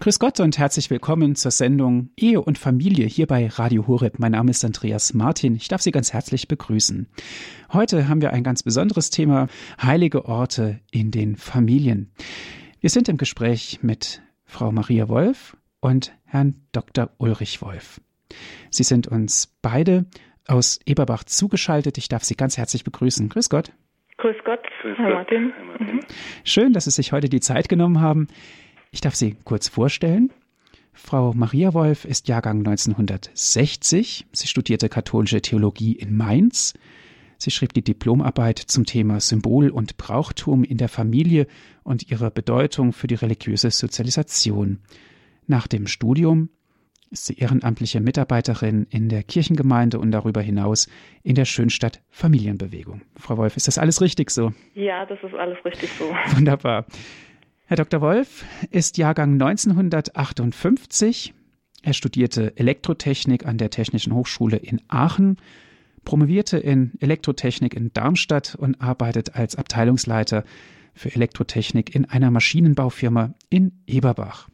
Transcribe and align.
Grüß 0.00 0.18
Gott 0.18 0.40
und 0.40 0.56
herzlich 0.56 0.88
willkommen 0.88 1.34
zur 1.34 1.50
Sendung 1.50 2.08
Ehe 2.16 2.40
und 2.40 2.56
Familie 2.56 3.04
hier 3.04 3.26
bei 3.26 3.48
Radio 3.48 3.86
Horeb. 3.86 4.18
Mein 4.18 4.32
Name 4.32 4.50
ist 4.50 4.64
Andreas 4.64 5.12
Martin. 5.12 5.54
Ich 5.56 5.68
darf 5.68 5.82
Sie 5.82 5.90
ganz 5.90 6.14
herzlich 6.14 6.48
begrüßen. 6.48 7.06
Heute 7.74 8.08
haben 8.08 8.22
wir 8.22 8.32
ein 8.32 8.42
ganz 8.42 8.62
besonderes 8.62 9.10
Thema, 9.10 9.48
heilige 9.82 10.24
Orte 10.24 10.80
in 10.90 11.10
den 11.10 11.36
Familien. 11.36 12.14
Wir 12.80 12.88
sind 12.88 13.10
im 13.10 13.18
Gespräch 13.18 13.80
mit 13.82 14.22
Frau 14.46 14.72
Maria 14.72 15.10
Wolf 15.10 15.54
und 15.80 16.14
Herrn 16.24 16.54
Dr. 16.72 17.10
Ulrich 17.18 17.60
Wolf. 17.60 18.00
Sie 18.70 18.84
sind 18.84 19.06
uns 19.06 19.54
beide 19.60 20.06
aus 20.48 20.80
Eberbach 20.86 21.24
zugeschaltet. 21.24 21.98
Ich 21.98 22.08
darf 22.08 22.24
Sie 22.24 22.36
ganz 22.36 22.56
herzlich 22.56 22.84
begrüßen. 22.84 23.28
Grüß 23.28 23.50
Gott. 23.50 23.70
Grüß 24.16 24.36
Gott, 24.46 24.60
Grüß 24.80 24.96
Herr, 24.96 25.08
Gott. 25.08 25.14
Martin. 25.14 25.52
Herr 25.54 25.64
Martin. 25.64 26.00
Schön, 26.44 26.72
dass 26.72 26.86
Sie 26.86 26.90
sich 26.90 27.12
heute 27.12 27.28
die 27.28 27.40
Zeit 27.40 27.68
genommen 27.68 28.00
haben. 28.00 28.28
Ich 28.92 29.00
darf 29.00 29.14
Sie 29.14 29.36
kurz 29.44 29.68
vorstellen. 29.68 30.32
Frau 30.92 31.32
Maria 31.32 31.74
Wolf 31.74 32.04
ist 32.04 32.26
Jahrgang 32.26 32.58
1960. 32.58 34.26
Sie 34.32 34.48
studierte 34.48 34.88
katholische 34.88 35.40
Theologie 35.40 35.92
in 35.92 36.16
Mainz. 36.16 36.74
Sie 37.38 37.52
schrieb 37.52 37.72
die 37.72 37.84
Diplomarbeit 37.84 38.58
zum 38.58 38.84
Thema 38.84 39.20
Symbol 39.20 39.70
und 39.70 39.96
Brauchtum 39.96 40.64
in 40.64 40.76
der 40.76 40.88
Familie 40.88 41.46
und 41.84 42.10
ihre 42.10 42.30
Bedeutung 42.30 42.92
für 42.92 43.06
die 43.06 43.14
religiöse 43.14 43.70
Sozialisation. 43.70 44.80
Nach 45.46 45.68
dem 45.68 45.86
Studium 45.86 46.50
ist 47.10 47.26
sie 47.26 47.38
ehrenamtliche 47.38 48.00
Mitarbeiterin 48.00 48.86
in 48.90 49.08
der 49.08 49.22
Kirchengemeinde 49.22 50.00
und 50.00 50.10
darüber 50.10 50.42
hinaus 50.42 50.88
in 51.22 51.36
der 51.36 51.44
Schönstadt 51.44 52.02
Familienbewegung. 52.10 53.02
Frau 53.16 53.36
Wolf, 53.36 53.56
ist 53.56 53.68
das 53.68 53.78
alles 53.78 54.00
richtig 54.00 54.30
so? 54.30 54.52
Ja, 54.74 55.06
das 55.06 55.18
ist 55.22 55.34
alles 55.34 55.64
richtig 55.64 55.90
so. 55.92 56.04
Wunderbar. 56.36 56.86
Herr 57.70 57.76
Dr. 57.76 58.00
Wolf 58.00 58.44
ist 58.72 58.98
Jahrgang 58.98 59.34
1958. 59.34 61.34
Er 61.82 61.92
studierte 61.92 62.56
Elektrotechnik 62.56 63.46
an 63.46 63.58
der 63.58 63.70
Technischen 63.70 64.12
Hochschule 64.12 64.56
in 64.56 64.82
Aachen, 64.88 65.36
promovierte 66.04 66.58
in 66.58 66.94
Elektrotechnik 66.98 67.74
in 67.74 67.92
Darmstadt 67.92 68.56
und 68.56 68.80
arbeitet 68.80 69.36
als 69.36 69.54
Abteilungsleiter 69.54 70.42
für 70.94 71.14
Elektrotechnik 71.14 71.94
in 71.94 72.06
einer 72.06 72.32
Maschinenbaufirma 72.32 73.34
in 73.50 73.70
Eberbach. 73.86 74.48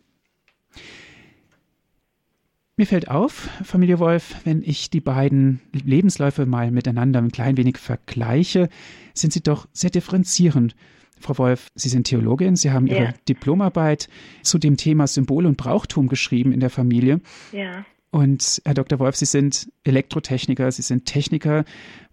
Mir 2.76 2.86
fällt 2.86 3.08
auf, 3.08 3.48
Familie 3.64 3.98
Wolf, 3.98 4.34
wenn 4.44 4.62
ich 4.62 4.90
die 4.90 5.00
beiden 5.00 5.62
Lebensläufe 5.72 6.44
mal 6.44 6.70
miteinander 6.70 7.22
ein 7.22 7.32
klein 7.32 7.56
wenig 7.56 7.78
vergleiche, 7.78 8.68
sind 9.14 9.32
sie 9.32 9.42
doch 9.42 9.68
sehr 9.72 9.88
differenzierend. 9.88 10.76
Frau 11.20 11.38
Wolf, 11.38 11.68
Sie 11.74 11.88
sind 11.88 12.06
Theologin, 12.06 12.56
Sie 12.56 12.70
haben 12.70 12.86
Ihre 12.86 13.04
ja. 13.04 13.14
Diplomarbeit 13.28 14.08
zu 14.42 14.58
dem 14.58 14.76
Thema 14.76 15.06
Symbol 15.06 15.46
und 15.46 15.56
Brauchtum 15.56 16.08
geschrieben 16.08 16.52
in 16.52 16.60
der 16.60 16.70
Familie. 16.70 17.20
Ja. 17.52 17.84
Und 18.10 18.62
Herr 18.64 18.74
Dr. 18.74 18.98
Wolf, 18.98 19.16
Sie 19.16 19.24
sind 19.24 19.70
Elektrotechniker, 19.84 20.70
Sie 20.70 20.82
sind 20.82 21.04
Techniker, 21.04 21.64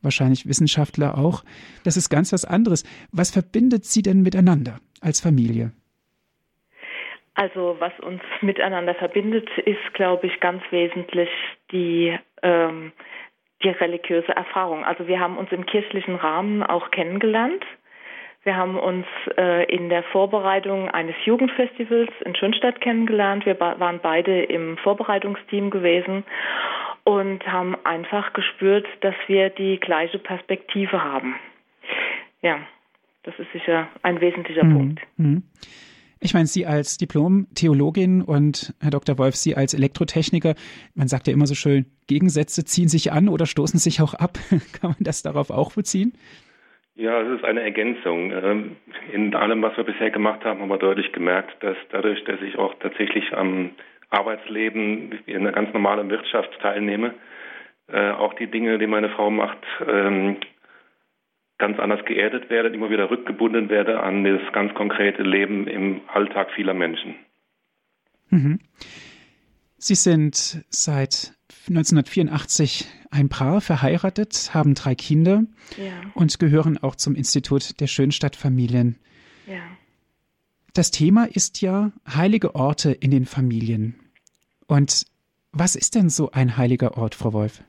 wahrscheinlich 0.01 0.47
Wissenschaftler 0.47 1.17
auch. 1.17 1.43
Das 1.83 1.97
ist 1.97 2.09
ganz 2.09 2.33
was 2.33 2.45
anderes. 2.45 2.83
Was 3.11 3.31
verbindet 3.31 3.85
Sie 3.85 4.01
denn 4.01 4.21
miteinander 4.21 4.79
als 5.01 5.21
Familie? 5.21 5.71
Also 7.35 7.77
was 7.79 7.97
uns 7.99 8.21
miteinander 8.41 8.93
verbindet, 8.95 9.49
ist, 9.65 9.93
glaube 9.93 10.27
ich, 10.27 10.39
ganz 10.39 10.61
wesentlich 10.71 11.29
die, 11.71 12.17
ähm, 12.41 12.91
die 13.63 13.69
religiöse 13.69 14.35
Erfahrung. 14.35 14.83
Also 14.83 15.07
wir 15.07 15.19
haben 15.19 15.37
uns 15.37 15.51
im 15.51 15.65
kirchlichen 15.65 16.15
Rahmen 16.15 16.63
auch 16.63 16.91
kennengelernt. 16.91 17.63
Wir 18.43 18.57
haben 18.57 18.77
uns 18.77 19.05
äh, 19.37 19.65
in 19.73 19.89
der 19.89 20.03
Vorbereitung 20.03 20.89
eines 20.89 21.15
Jugendfestivals 21.25 22.09
in 22.25 22.35
Schönstadt 22.35 22.81
kennengelernt. 22.81 23.45
Wir 23.45 23.59
waren 23.59 23.99
beide 24.03 24.43
im 24.43 24.77
Vorbereitungsteam 24.77 25.69
gewesen 25.69 26.25
und 27.05 27.45
haben 27.47 27.75
einfach 27.85 28.33
gespürt, 28.33 28.85
dass 29.01 29.15
wir 29.27 29.49
die 29.49 29.79
gleiche 29.79 30.19
Perspektive 30.19 31.03
haben. 31.03 31.35
Ja, 32.41 32.59
das 33.23 33.33
ist 33.39 33.51
sicher 33.53 33.87
ein 34.01 34.19
wesentlicher 34.19 34.65
mhm. 34.65 34.73
Punkt. 34.73 35.01
Mhm. 35.17 35.43
Ich 36.19 36.33
meine, 36.33 36.47
Sie 36.47 36.65
als 36.65 36.97
Diplom-Theologin 36.97 38.21
und 38.21 38.73
Herr 38.81 38.91
Dr. 38.91 39.17
Wolf, 39.17 39.35
Sie 39.35 39.55
als 39.55 39.73
Elektrotechniker, 39.73 40.55
man 40.95 41.09
sagt 41.09 41.27
ja 41.27 41.33
immer 41.33 41.47
so 41.47 41.55
schön, 41.55 41.85
Gegensätze 42.07 42.63
ziehen 42.63 42.87
sich 42.87 43.11
an 43.11 43.27
oder 43.27 43.45
stoßen 43.45 43.79
sich 43.79 44.01
auch 44.01 44.13
ab. 44.13 44.37
Kann 44.49 44.91
man 44.91 44.97
das 45.01 45.21
darauf 45.21 45.49
auch 45.49 45.73
beziehen? 45.73 46.13
Ja, 46.95 47.21
es 47.21 47.39
ist 47.39 47.43
eine 47.43 47.61
Ergänzung. 47.61 48.31
Ähm, 48.31 48.75
in 49.11 49.33
allem, 49.33 49.61
was 49.61 49.75
wir 49.77 49.83
bisher 49.83 50.11
gemacht 50.11 50.45
haben, 50.45 50.61
haben 50.61 50.69
wir 50.69 50.77
deutlich 50.77 51.11
gemerkt, 51.11 51.63
dass 51.63 51.77
dadurch, 51.89 52.23
dass 52.25 52.41
ich 52.41 52.57
auch 52.57 52.75
tatsächlich 52.79 53.33
am 53.33 53.71
Arbeitsleben 54.09 55.19
in 55.25 55.37
einer 55.37 55.51
ganz 55.51 55.73
normalen 55.73 56.09
Wirtschaft 56.09 56.51
teilnehme, 56.61 57.15
äh, 57.87 58.11
auch 58.11 58.33
die 58.35 58.47
Dinge, 58.47 58.77
die 58.77 58.85
meine 58.87 59.09
Frau 59.09 59.31
macht, 59.31 59.57
ähm, 59.87 60.37
ganz 61.57 61.79
anders 61.79 62.05
geerdet 62.05 62.49
werde, 62.49 62.69
immer 62.69 62.91
wieder 62.91 63.09
rückgebunden 63.09 63.69
werde 63.69 64.01
an 64.01 64.23
das 64.23 64.41
ganz 64.51 64.73
konkrete 64.75 65.23
Leben 65.23 65.67
im 65.67 66.01
Alltag 66.07 66.51
vieler 66.51 66.73
Menschen. 66.73 67.15
Mhm. 68.29 68.59
Sie 69.85 69.95
sind 69.95 70.63
seit 70.69 71.33
1984 71.67 72.87
ein 73.11 73.27
Paar, 73.27 73.59
verheiratet, 73.59 74.51
haben 74.53 74.75
drei 74.75 74.95
Kinder 74.95 75.43
ja. 75.75 75.91
und 76.13 76.39
gehören 76.39 76.81
auch 76.81 76.95
zum 76.95 77.15
Institut 77.15 77.81
der 77.81 77.87
Schönstadtfamilien. 77.87 78.97
Ja. 79.45 79.59
Das 80.73 80.89
Thema 80.89 81.25
ist 81.25 81.61
ja 81.61 81.91
heilige 82.07 82.55
Orte 82.55 82.93
in 82.93 83.11
den 83.11 83.25
Familien. 83.25 83.99
Und 84.67 85.03
was 85.51 85.75
ist 85.75 85.95
denn 85.95 86.07
so 86.07 86.31
ein 86.31 86.55
heiliger 86.55 86.97
Ort, 86.97 87.13
Frau 87.13 87.33
Wolf? 87.33 87.61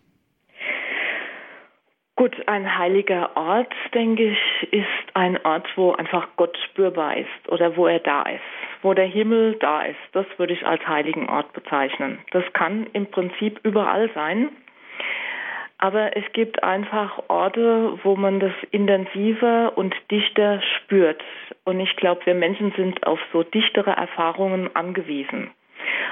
Gut, 2.14 2.36
ein 2.46 2.78
heiliger 2.78 3.36
Ort, 3.36 3.74
denke 3.92 4.30
ich, 4.30 4.72
ist 4.72 5.14
ein 5.14 5.36
Ort, 5.44 5.66
wo 5.74 5.90
einfach 5.94 6.28
Gott 6.36 6.56
spürbar 6.70 7.16
ist 7.16 7.48
oder 7.48 7.76
wo 7.76 7.88
er 7.88 7.98
da 7.98 8.22
ist, 8.22 8.40
wo 8.84 8.94
der 8.94 9.06
Himmel 9.06 9.56
da 9.58 9.82
ist. 9.82 9.98
Das 10.12 10.26
würde 10.36 10.52
ich 10.52 10.64
als 10.64 10.86
heiligen 10.86 11.28
Ort 11.28 11.52
bezeichnen. 11.54 12.18
Das 12.30 12.44
kann 12.52 12.86
im 12.92 13.06
Prinzip 13.06 13.58
überall 13.64 14.10
sein. 14.14 14.50
Aber 15.78 16.16
es 16.16 16.24
gibt 16.32 16.62
einfach 16.62 17.24
Orte, 17.28 17.98
wo 18.04 18.14
man 18.14 18.40
das 18.40 18.52
intensiver 18.70 19.76
und 19.76 19.94
dichter 20.10 20.62
spürt. 20.62 21.22
Und 21.64 21.80
ich 21.80 21.96
glaube, 21.96 22.24
wir 22.26 22.34
Menschen 22.34 22.72
sind 22.76 23.06
auf 23.06 23.18
so 23.32 23.42
dichtere 23.42 23.90
Erfahrungen 23.90 24.74
angewiesen. 24.76 25.50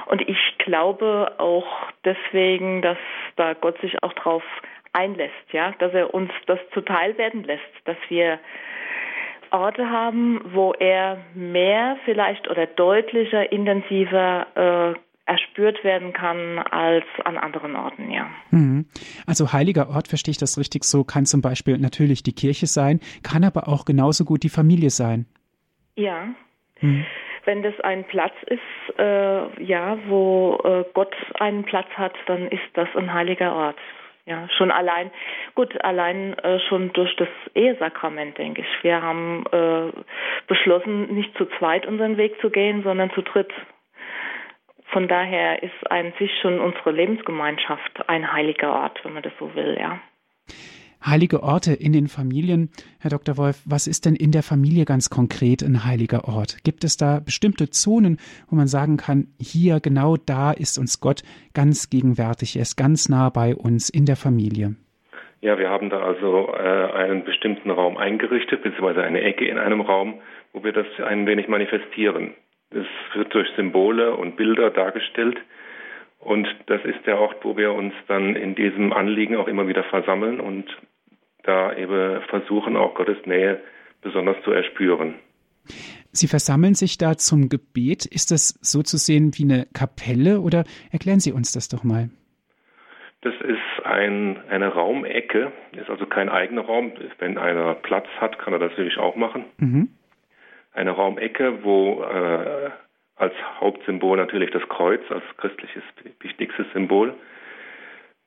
Und 0.06 0.26
ich 0.28 0.58
glaube 0.58 1.34
auch 1.38 1.66
deswegen, 2.04 2.82
dass 2.82 2.98
da 3.36 3.54
Gott 3.54 3.80
sich 3.80 4.02
auch 4.02 4.12
drauf 4.14 4.42
einlässt, 4.92 5.52
ja, 5.52 5.72
dass 5.78 5.94
er 5.94 6.12
uns 6.12 6.30
das 6.46 6.58
zuteil 6.74 7.16
werden 7.16 7.44
lässt, 7.44 7.62
dass 7.84 7.96
wir 8.08 8.38
Orte 9.52 9.88
haben, 9.88 10.40
wo 10.52 10.72
er 10.72 11.18
mehr 11.34 11.96
vielleicht 12.04 12.48
oder 12.48 12.66
deutlicher, 12.66 13.50
intensiver 13.52 14.46
äh, 14.94 14.98
erspürt 15.24 15.84
werden 15.84 16.12
kann 16.12 16.58
als 16.58 17.04
an 17.24 17.38
anderen 17.38 17.76
Orten, 17.76 18.10
ja. 18.10 18.28
Mhm. 18.50 18.86
Also 19.26 19.52
heiliger 19.52 19.88
Ort, 19.90 20.08
verstehe 20.08 20.32
ich 20.32 20.38
das 20.38 20.58
richtig 20.58 20.84
so, 20.84 21.04
kann 21.04 21.26
zum 21.26 21.40
Beispiel 21.42 21.78
natürlich 21.78 22.22
die 22.22 22.34
Kirche 22.34 22.66
sein, 22.66 23.00
kann 23.22 23.44
aber 23.44 23.68
auch 23.68 23.84
genauso 23.84 24.24
gut 24.24 24.42
die 24.42 24.48
Familie 24.48 24.90
sein. 24.90 25.26
Ja. 25.96 26.28
Mhm. 26.80 27.04
Wenn 27.44 27.62
das 27.62 27.78
ein 27.80 28.04
Platz 28.04 28.34
ist, 28.46 28.98
äh, 28.98 29.64
ja, 29.64 29.98
wo 30.08 30.60
äh, 30.64 30.84
Gott 30.94 31.14
einen 31.38 31.64
Platz 31.64 31.88
hat, 31.96 32.14
dann 32.26 32.48
ist 32.48 32.62
das 32.74 32.88
ein 32.96 33.12
heiliger 33.12 33.54
Ort. 33.54 33.78
Ja, 34.24 34.48
schon 34.56 34.70
allein, 34.70 35.10
gut, 35.56 35.84
allein 35.84 36.38
äh, 36.38 36.60
schon 36.68 36.92
durch 36.92 37.14
das 37.16 37.28
Ehesakrament, 37.54 38.38
denke 38.38 38.60
ich. 38.60 38.84
Wir 38.84 39.02
haben 39.02 39.44
äh, 39.50 39.90
beschlossen, 40.46 41.12
nicht 41.14 41.36
zu 41.36 41.46
zweit 41.58 41.86
unseren 41.86 42.16
Weg 42.16 42.40
zu 42.40 42.50
gehen, 42.50 42.84
sondern 42.84 43.10
zu 43.12 43.22
dritt. 43.22 43.52
Von 44.92 45.08
daher 45.08 45.62
ist 45.62 45.90
an 45.90 46.12
sich 46.18 46.30
schon 46.40 46.60
unsere 46.60 46.92
Lebensgemeinschaft 46.92 48.08
ein 48.08 48.32
heiliger 48.32 48.72
Ort, 48.72 49.04
wenn 49.04 49.14
man 49.14 49.22
das 49.22 49.32
so 49.40 49.54
will, 49.56 49.76
ja. 49.80 50.00
Heilige 51.04 51.42
Orte 51.42 51.72
in 51.72 51.92
den 51.92 52.06
Familien. 52.06 52.70
Herr 53.00 53.10
Dr. 53.10 53.36
Wolf, 53.36 53.60
was 53.64 53.88
ist 53.88 54.06
denn 54.06 54.14
in 54.14 54.30
der 54.30 54.44
Familie 54.44 54.84
ganz 54.84 55.10
konkret 55.10 55.62
ein 55.62 55.84
heiliger 55.84 56.28
Ort? 56.28 56.62
Gibt 56.62 56.84
es 56.84 56.96
da 56.96 57.18
bestimmte 57.18 57.70
Zonen, 57.70 58.18
wo 58.48 58.54
man 58.54 58.68
sagen 58.68 58.98
kann, 58.98 59.26
hier 59.40 59.80
genau 59.80 60.16
da 60.16 60.52
ist 60.52 60.78
uns 60.78 61.00
Gott 61.00 61.22
ganz 61.54 61.90
gegenwärtig, 61.90 62.54
er 62.54 62.62
ist 62.62 62.76
ganz 62.76 63.08
nah 63.08 63.30
bei 63.30 63.54
uns 63.56 63.90
in 63.90 64.06
der 64.06 64.14
Familie? 64.16 64.76
Ja, 65.40 65.58
wir 65.58 65.70
haben 65.70 65.90
da 65.90 65.98
also 65.98 66.54
äh, 66.54 66.92
einen 66.92 67.24
bestimmten 67.24 67.70
Raum 67.72 67.96
eingerichtet, 67.96 68.62
beziehungsweise 68.62 69.02
eine 69.02 69.22
Ecke 69.22 69.44
in 69.44 69.58
einem 69.58 69.80
Raum, 69.80 70.20
wo 70.52 70.62
wir 70.62 70.72
das 70.72 70.86
ein 71.04 71.26
wenig 71.26 71.48
manifestieren. 71.48 72.34
Das 72.70 72.86
wird 73.14 73.34
durch 73.34 73.48
Symbole 73.56 74.14
und 74.14 74.36
Bilder 74.36 74.70
dargestellt. 74.70 75.38
Und 76.20 76.46
das 76.66 76.84
ist 76.84 77.04
der 77.06 77.18
Ort, 77.18 77.44
wo 77.44 77.56
wir 77.56 77.72
uns 77.72 77.92
dann 78.06 78.36
in 78.36 78.54
diesem 78.54 78.92
Anliegen 78.92 79.34
auch 79.34 79.48
immer 79.48 79.66
wieder 79.66 79.82
versammeln 79.82 80.38
und 80.38 80.66
da 81.42 81.74
eben 81.76 82.20
versuchen, 82.28 82.76
auch 82.76 82.94
Gottes 82.94 83.18
Nähe 83.26 83.60
besonders 84.00 84.36
zu 84.44 84.52
erspüren. 84.52 85.14
Sie 86.10 86.28
versammeln 86.28 86.74
sich 86.74 86.98
da 86.98 87.16
zum 87.16 87.48
Gebet. 87.48 88.04
Ist 88.04 88.30
das 88.30 88.58
so 88.60 88.82
zu 88.82 88.96
sehen 88.96 89.32
wie 89.34 89.44
eine 89.44 89.66
Kapelle 89.72 90.40
oder 90.40 90.64
erklären 90.90 91.20
Sie 91.20 91.32
uns 91.32 91.52
das 91.52 91.68
doch 91.68 91.84
mal? 91.84 92.10
Das 93.22 93.34
ist 93.40 93.86
ein, 93.86 94.36
eine 94.48 94.68
Raumecke, 94.68 95.52
ist 95.72 95.88
also 95.88 96.06
kein 96.06 96.28
eigener 96.28 96.62
Raum. 96.62 96.92
Wenn 97.18 97.38
einer 97.38 97.74
Platz 97.74 98.06
hat, 98.20 98.38
kann 98.40 98.52
er 98.52 98.58
das 98.58 98.72
natürlich 98.72 98.98
auch 98.98 99.14
machen. 99.14 99.44
Mhm. 99.58 99.88
Eine 100.72 100.90
Raumecke, 100.90 101.62
wo 101.62 102.02
äh, 102.02 102.70
als 103.16 103.34
Hauptsymbol 103.60 104.16
natürlich 104.16 104.50
das 104.50 104.68
Kreuz, 104.68 105.00
als 105.10 105.22
christliches 105.36 105.84
wichtigstes 106.20 106.66
Symbol. 106.72 107.14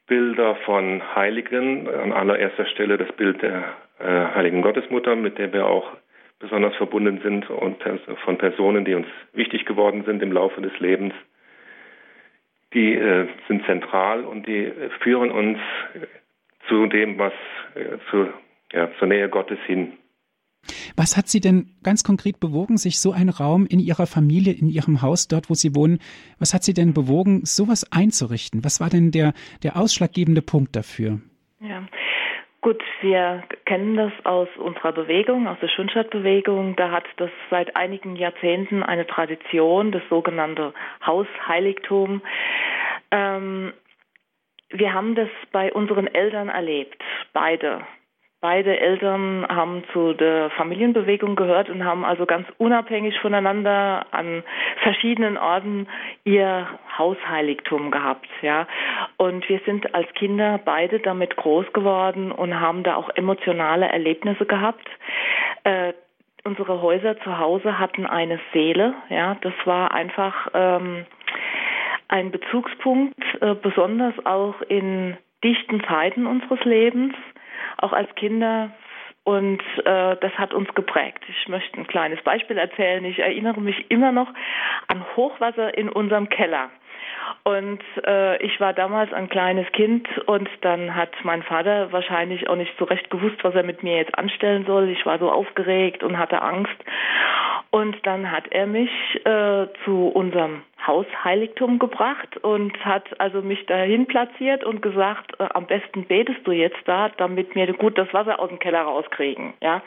Bilder 0.08 0.56
von 0.66 1.02
Heiligen, 1.16 1.88
an 1.88 2.14
allererster 2.14 2.66
Stelle 2.68 2.98
das 2.98 3.12
Bild 3.14 3.42
der 3.42 3.64
äh, 4.00 4.06
Heiligen 4.06 4.62
Gottesmutter, 4.62 5.16
mit 5.16 5.38
der 5.38 5.52
wir 5.52 5.66
auch 5.66 5.92
besonders 6.40 6.76
verbunden 6.76 7.22
sind 7.24 7.50
und 7.50 7.78
von 8.24 8.38
Personen, 8.38 8.86
die 8.86 8.94
uns 8.94 9.08
wichtig 9.34 9.66
geworden 9.66 10.04
sind 10.06 10.22
im 10.22 10.32
Laufe 10.32 10.62
des 10.62 10.78
Lebens. 10.80 11.14
Die 12.74 12.94
äh, 12.94 13.28
sind 13.48 13.66
zentral 13.66 14.24
und 14.26 14.46
die 14.46 14.72
führen 15.00 15.32
uns 15.32 15.58
zu 16.68 16.88
dem, 16.88 17.18
was 17.18 17.34
äh, 17.76 17.98
zu, 18.12 18.28
ja, 18.74 18.90
zur 19.00 19.08
Nähe 19.08 19.30
Gottes 19.30 19.60
hin. 19.66 19.94
Was 20.96 21.18
hat 21.18 21.28
Sie 21.28 21.40
denn 21.40 21.68
ganz 21.84 22.04
konkret 22.04 22.40
bewogen, 22.40 22.78
sich 22.78 23.00
so 23.00 23.12
einen 23.12 23.30
Raum 23.30 23.66
in 23.66 23.80
Ihrer 23.80 24.08
Familie, 24.08 24.54
in 24.54 24.70
Ihrem 24.70 25.02
Haus, 25.02 25.28
dort, 25.28 25.50
wo 25.50 25.54
Sie 25.54 25.76
wohnen, 25.76 26.00
was 26.40 26.54
hat 26.54 26.64
Sie 26.64 26.74
denn 26.74 26.94
bewogen, 26.94 27.46
sowas 27.46 27.92
einzurichten? 27.92 28.64
Was 28.64 28.80
war 28.80 28.90
denn 28.90 29.12
der, 29.12 29.34
der 29.64 29.78
ausschlaggebende 29.78 30.42
Punkt 30.42 30.76
dafür? 30.76 31.20
Ja. 31.60 31.84
Gut, 32.66 32.82
wir 33.02 33.44
kennen 33.66 33.96
das 33.96 34.12
aus 34.24 34.48
unserer 34.58 34.92
Bewegung, 34.92 35.48
aus 35.48 35.60
der 35.62 35.68
Schönstadtbewegung. 35.68 36.76
Da 36.76 36.90
hat 36.90 37.04
das 37.18 37.30
seit 37.52 37.76
einigen 37.76 38.16
Jahrzehnten 38.16 38.82
eine 38.82 39.06
Tradition, 39.06 39.92
das 39.92 40.02
sogenannte 40.10 40.74
Hausheiligtum. 41.06 42.24
Ähm, 43.12 43.72
wir 44.70 44.94
haben 44.94 45.14
das 45.14 45.30
bei 45.52 45.72
unseren 45.72 46.08
Eltern 46.08 46.50
erlebt, 46.50 47.00
beide. 47.34 47.86
Beide 48.42 48.80
Eltern 48.80 49.46
haben 49.48 49.84
zu 49.92 50.14
der 50.14 50.52
Familienbewegung 50.52 51.36
gehört 51.36 51.70
und 51.70 51.84
haben 51.84 52.06
also 52.06 52.26
ganz 52.26 52.48
unabhängig 52.58 53.18
voneinander 53.20 54.06
an 54.12 54.44
verschiedenen 54.84 55.38
Orten 55.38 55.88
ihr 56.26 56.68
Hausheiligtum 56.98 57.92
gehabt, 57.92 58.28
ja. 58.42 58.68
Und 59.18 59.48
wir 59.50 59.62
sind 59.66 59.96
als 59.96 60.08
Kinder 60.14 60.60
beide 60.64 61.00
damit 61.00 61.36
groß 61.38 61.74
geworden 61.74 62.32
und 62.32 62.60
haben 62.60 62.84
da 62.84 62.96
auch 62.96 63.10
emotionale 63.16 63.88
Erlebnisse 63.88 64.46
gehabt. 64.46 64.88
Äh, 65.64 65.94
unsere 66.44 66.82
Häuser 66.82 67.20
zu 67.22 67.40
Hause 67.40 67.80
hatten 67.80 68.06
eine 68.06 68.40
Seele, 68.54 68.94
ja. 69.10 69.38
Das 69.42 69.54
war 69.64 69.92
einfach 69.92 70.50
ähm, 70.54 71.06
ein 72.10 72.32
Bezugspunkt, 72.32 73.20
äh, 73.42 73.56
besonders 73.56 74.14
auch 74.26 74.62
in 74.62 75.18
dichten 75.44 75.84
Zeiten 75.86 76.28
unseres 76.28 76.64
Lebens 76.66 77.16
auch 77.78 77.94
als 77.94 78.14
Kinder. 78.16 78.72
Und 79.24 79.62
äh, 79.86 80.18
das 80.18 80.34
hat 80.38 80.54
uns 80.54 80.72
geprägt. 80.76 81.24
Ich 81.28 81.48
möchte 81.48 81.80
ein 81.80 81.88
kleines 81.88 82.22
Beispiel 82.22 82.60
erzählen. 82.60 83.04
Ich 83.06 83.18
erinnere 83.18 83.60
mich 83.60 83.90
immer 83.90 84.12
noch 84.12 84.28
an 84.88 85.04
Hochwasser 85.16 85.76
in 85.76 85.90
unserem 85.90 86.30
Keller. 86.30 86.70
Und 87.44 87.82
äh, 88.06 88.38
ich 88.44 88.60
war 88.60 88.74
damals 88.74 89.12
ein 89.14 89.30
kleines 89.30 89.72
Kind 89.72 90.08
und 90.28 90.50
dann 90.62 90.96
hat 90.96 91.12
mein 91.24 91.44
Vater 91.44 91.92
wahrscheinlich 91.92 92.50
auch 92.50 92.56
nicht 92.56 92.74
so 92.78 92.86
recht 92.86 93.10
gewusst, 93.10 93.44
was 93.44 93.56
er 93.56 93.64
mit 93.64 93.84
mir 93.84 93.98
jetzt 93.98 94.18
anstellen 94.18 94.66
soll. 94.66 94.90
Ich 94.90 95.06
war 95.06 95.20
so 95.20 95.32
aufgeregt 95.32 96.04
und 96.04 96.18
hatte 96.18 96.42
Angst. 96.42 96.76
Und 97.76 97.98
dann 98.06 98.32
hat 98.32 98.46
er 98.52 98.68
mich 98.68 98.90
äh, 99.26 99.68
zu 99.84 100.08
unserem 100.08 100.62
Hausheiligtum 100.88 101.78
gebracht 101.78 102.38
und 102.38 102.74
hat 102.86 103.20
also 103.20 103.42
mich 103.42 103.66
dahin 103.66 104.06
platziert 104.06 104.64
und 104.64 104.82
gesagt, 104.82 105.38
äh, 105.42 105.48
am 105.54 105.66
besten 105.66 106.06
betest 106.06 106.40
du 106.48 106.54
jetzt 106.54 106.80
da, 106.86 107.10
damit 107.18 107.54
wir 107.54 107.74
gut 107.74 107.98
das 107.98 108.14
Wasser 108.14 108.40
aus 108.40 108.48
dem 108.48 108.60
Keller 108.60 108.84
rauskriegen. 108.84 109.56
Ja, 109.62 109.84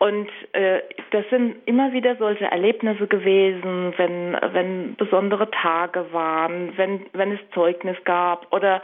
und 0.00 0.28
äh, 0.54 0.80
das 1.12 1.24
sind 1.30 1.54
immer 1.66 1.92
wieder 1.92 2.16
solche 2.16 2.46
Erlebnisse 2.46 3.06
gewesen, 3.06 3.94
wenn 3.96 4.36
wenn 4.52 4.96
besondere 4.96 5.48
Tage 5.52 6.06
waren, 6.10 6.76
wenn 6.76 7.06
wenn 7.12 7.30
es 7.30 7.50
Zeugnis 7.52 7.96
gab 8.04 8.52
oder 8.52 8.82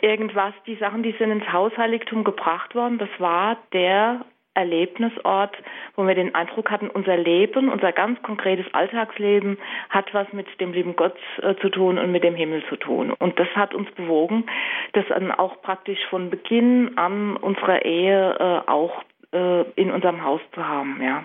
irgendwas. 0.00 0.52
Die 0.66 0.74
Sachen, 0.74 1.04
die 1.04 1.12
sind 1.12 1.30
ins 1.30 1.52
Hausheiligtum 1.52 2.24
gebracht 2.24 2.74
worden. 2.74 2.98
Das 2.98 3.10
war 3.18 3.56
der 3.72 4.22
Erlebnisort, 4.58 5.56
wo 5.94 6.06
wir 6.06 6.16
den 6.16 6.34
Eindruck 6.34 6.70
hatten, 6.70 6.90
unser 6.90 7.16
Leben, 7.16 7.68
unser 7.68 7.92
ganz 7.92 8.20
konkretes 8.22 8.66
Alltagsleben 8.74 9.56
hat 9.88 10.12
was 10.12 10.26
mit 10.32 10.46
dem 10.60 10.72
lieben 10.72 10.96
Gott 10.96 11.16
äh, 11.42 11.54
zu 11.60 11.68
tun 11.68 11.98
und 11.98 12.10
mit 12.10 12.24
dem 12.24 12.34
Himmel 12.34 12.64
zu 12.68 12.76
tun. 12.76 13.12
Und 13.12 13.38
das 13.38 13.48
hat 13.54 13.74
uns 13.74 13.88
bewogen, 13.92 14.44
das 14.92 15.04
dann 15.08 15.30
auch 15.30 15.62
praktisch 15.62 16.00
von 16.10 16.30
Beginn 16.30 16.98
an 16.98 17.36
unserer 17.36 17.84
Ehe 17.84 18.36
äh, 18.38 18.70
auch 18.70 19.04
äh, 19.32 19.62
in 19.76 19.92
unserem 19.92 20.24
Haus 20.24 20.40
zu 20.54 20.66
haben, 20.66 21.00
ja. 21.02 21.24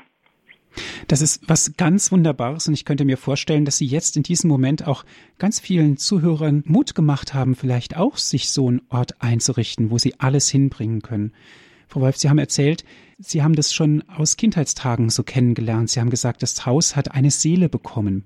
Das 1.07 1.21
ist 1.21 1.47
was 1.47 1.77
ganz 1.77 2.11
Wunderbares 2.11 2.67
und 2.67 2.73
ich 2.73 2.85
könnte 2.85 3.05
mir 3.05 3.17
vorstellen, 3.17 3.65
dass 3.65 3.77
Sie 3.77 3.85
jetzt 3.85 4.17
in 4.17 4.23
diesem 4.23 4.49
Moment 4.49 4.87
auch 4.87 5.03
ganz 5.37 5.59
vielen 5.59 5.97
Zuhörern 5.97 6.63
Mut 6.65 6.95
gemacht 6.95 7.33
haben, 7.33 7.55
vielleicht 7.55 7.97
auch 7.97 8.17
sich 8.17 8.49
so 8.49 8.67
einen 8.67 8.81
Ort 8.89 9.21
einzurichten, 9.21 9.91
wo 9.91 9.97
sie 9.97 10.15
alles 10.19 10.49
hinbringen 10.49 11.01
können. 11.01 11.33
Frau 11.93 12.01
Wolf, 12.01 12.17
Sie 12.17 12.27
haben 12.27 12.39
erzählt, 12.39 12.83
Sie 13.19 13.43
haben 13.43 13.53
das 13.53 13.71
schon 13.71 14.01
aus 14.09 14.35
Kindheitstagen 14.35 15.11
so 15.11 15.21
kennengelernt. 15.21 15.91
Sie 15.91 15.99
haben 15.99 16.09
gesagt, 16.09 16.41
das 16.41 16.65
Haus 16.65 16.95
hat 16.95 17.11
eine 17.11 17.29
Seele 17.29 17.69
bekommen. 17.69 18.25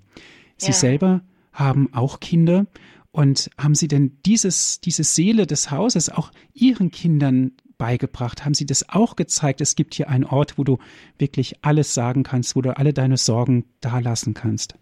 Sie 0.56 0.68
ja. 0.68 0.74
selber 0.74 1.22
haben 1.52 1.94
auch 1.94 2.22
Kinder. 2.22 2.66
Und 3.12 3.50
haben 3.58 3.76
Sie 3.76 3.90
denn 3.90 4.20
dieses, 4.26 4.80
diese 4.80 5.04
Seele 5.04 5.48
des 5.48 5.70
Hauses 5.70 6.08
auch 6.10 6.32
Ihren 6.54 6.92
Kindern 6.92 7.52
beigebracht? 7.78 8.46
Haben 8.46 8.54
Sie 8.54 8.66
das 8.66 8.88
auch 8.88 9.18
gezeigt? 9.18 9.60
Es 9.60 9.76
gibt 9.76 9.96
hier 9.96 10.08
einen 10.08 10.24
Ort, 10.24 10.58
wo 10.58 10.64
du 10.64 10.78
wirklich 11.18 11.66
alles 11.66 11.94
sagen 11.94 12.24
kannst, 12.24 12.56
wo 12.56 12.62
du 12.62 12.78
alle 12.78 12.94
deine 12.94 13.18
Sorgen 13.18 13.66
da 13.82 14.00
lassen 14.00 14.34
kannst. 14.34 14.76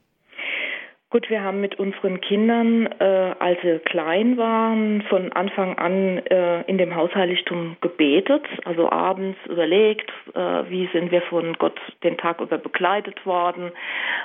Gut, 1.15 1.29
wir 1.29 1.45
haben 1.45 1.62
mit 1.62 1.79
unseren 1.79 2.19
Kindern, 2.19 2.88
äh, 3.00 3.35
als 3.39 3.57
sie 3.62 3.79
klein 3.85 4.35
waren, 4.35 5.01
von 5.03 5.31
Anfang 5.31 5.77
an 5.77 6.17
äh, 6.17 6.63
in 6.63 6.77
dem 6.77 6.94
Hausheiligtum 6.94 7.77
gebetet, 7.79 8.44
also 8.65 8.91
abends 8.91 9.39
überlegt, 9.45 10.12
äh, 10.33 10.39
wie 10.67 10.89
sind 10.91 11.12
wir 11.12 11.21
von 11.21 11.53
Gott 11.53 11.79
den 12.03 12.17
Tag 12.17 12.41
über 12.41 12.57
begleitet 12.57 13.25
worden, 13.25 13.71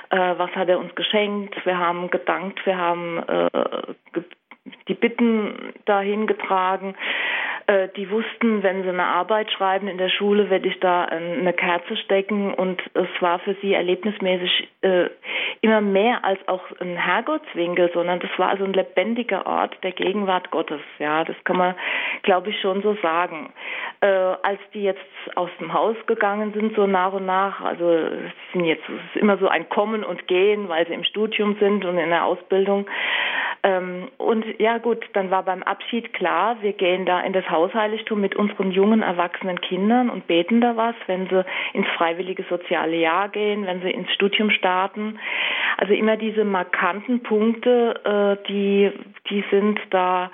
äh, 0.09 0.17
was 0.35 0.51
hat 0.51 0.67
er 0.67 0.79
uns 0.79 0.93
geschenkt, 0.93 1.65
wir 1.65 1.77
haben 1.77 2.09
gedankt, 2.09 2.59
wir 2.65 2.77
haben 2.77 3.23
äh, 3.25 3.49
die 4.87 4.93
Bitten 4.93 5.73
dahin 5.85 6.27
getragen. 6.27 6.95
Äh, 7.67 7.89
die 7.95 8.09
wussten, 8.09 8.63
wenn 8.63 8.83
sie 8.83 8.89
eine 8.89 9.05
Arbeit 9.05 9.51
schreiben 9.51 9.87
in 9.87 9.97
der 9.97 10.09
Schule, 10.09 10.49
werde 10.49 10.67
ich 10.67 10.79
da 10.79 11.05
eine 11.05 11.53
Kerze 11.53 11.95
stecken 11.97 12.53
und 12.53 12.81
es 12.93 13.21
war 13.21 13.39
für 13.39 13.55
sie 13.61 13.73
erlebnismäßig 13.73 14.67
äh, 14.81 15.09
immer 15.61 15.81
mehr 15.81 16.25
als 16.25 16.39
auch 16.47 16.63
ein 16.79 16.97
Herrgottswinkel, 16.97 17.91
sondern 17.93 18.19
das 18.19 18.31
war 18.37 18.49
also 18.49 18.63
ein 18.63 18.73
lebendiger 18.73 19.45
Ort 19.45 19.77
der 19.83 19.91
Gegenwart 19.91 20.51
Gottes. 20.51 20.81
Ja, 20.99 21.23
das 21.23 21.35
kann 21.43 21.57
man, 21.57 21.75
glaube 22.23 22.49
ich, 22.49 22.59
schon 22.59 22.81
so 22.81 22.95
sagen. 23.01 23.53
Äh, 24.01 24.07
als 24.07 24.59
die 24.73 24.83
jetzt 24.83 24.99
aus 25.35 25.49
dem 25.59 25.73
Haus 25.73 25.95
gegangen 26.07 26.53
sind, 26.53 26.75
so 26.75 26.87
nach 26.87 27.13
und 27.13 27.25
nach, 27.25 27.61
also 27.61 27.89
es 27.91 28.31
sind 28.51 28.65
jetzt 28.65 28.83
es 28.89 29.15
ist 29.15 29.21
immer 29.21 29.37
so 29.37 29.47
ein 29.47 29.69
Kommen 29.69 30.03
und 30.03 30.27
Gehen, 30.27 30.67
weil 30.67 30.87
sie 30.87 30.93
im 30.93 31.03
Studium 31.03 31.55
sind 31.59 31.85
und 31.85 31.97
in 31.97 32.09
der 32.09 32.25
Ausbildung. 32.25 32.87
Ähm, 33.63 34.09
und 34.17 34.43
ja 34.59 34.79
gut, 34.79 35.05
dann 35.13 35.29
war 35.29 35.43
beim 35.43 35.61
Abschied 35.61 36.13
klar, 36.13 36.57
wir 36.61 36.73
gehen 36.73 37.05
da 37.05 37.21
in 37.21 37.33
das 37.33 37.47
Hausheiligtum 37.49 38.19
mit 38.19 38.35
unseren 38.35 38.71
jungen, 38.71 39.03
erwachsenen 39.03 39.61
Kindern 39.61 40.09
und 40.09 40.25
beten 40.25 40.61
da 40.61 40.75
was, 40.77 40.95
wenn 41.05 41.27
sie 41.27 41.45
ins 41.73 41.87
freiwillige 41.89 42.43
soziale 42.49 42.95
Jahr 42.95 43.29
gehen, 43.29 43.65
wenn 43.67 43.81
sie 43.81 43.91
ins 43.91 44.11
Studium 44.13 44.49
starten. 44.49 45.19
Also 45.77 45.93
immer 45.93 46.17
diese 46.17 46.43
markanten 46.43 47.21
Punkte, 47.21 47.99
äh, 48.03 48.47
die, 48.47 48.91
die 49.29 49.43
sind 49.51 49.79
da 49.91 50.31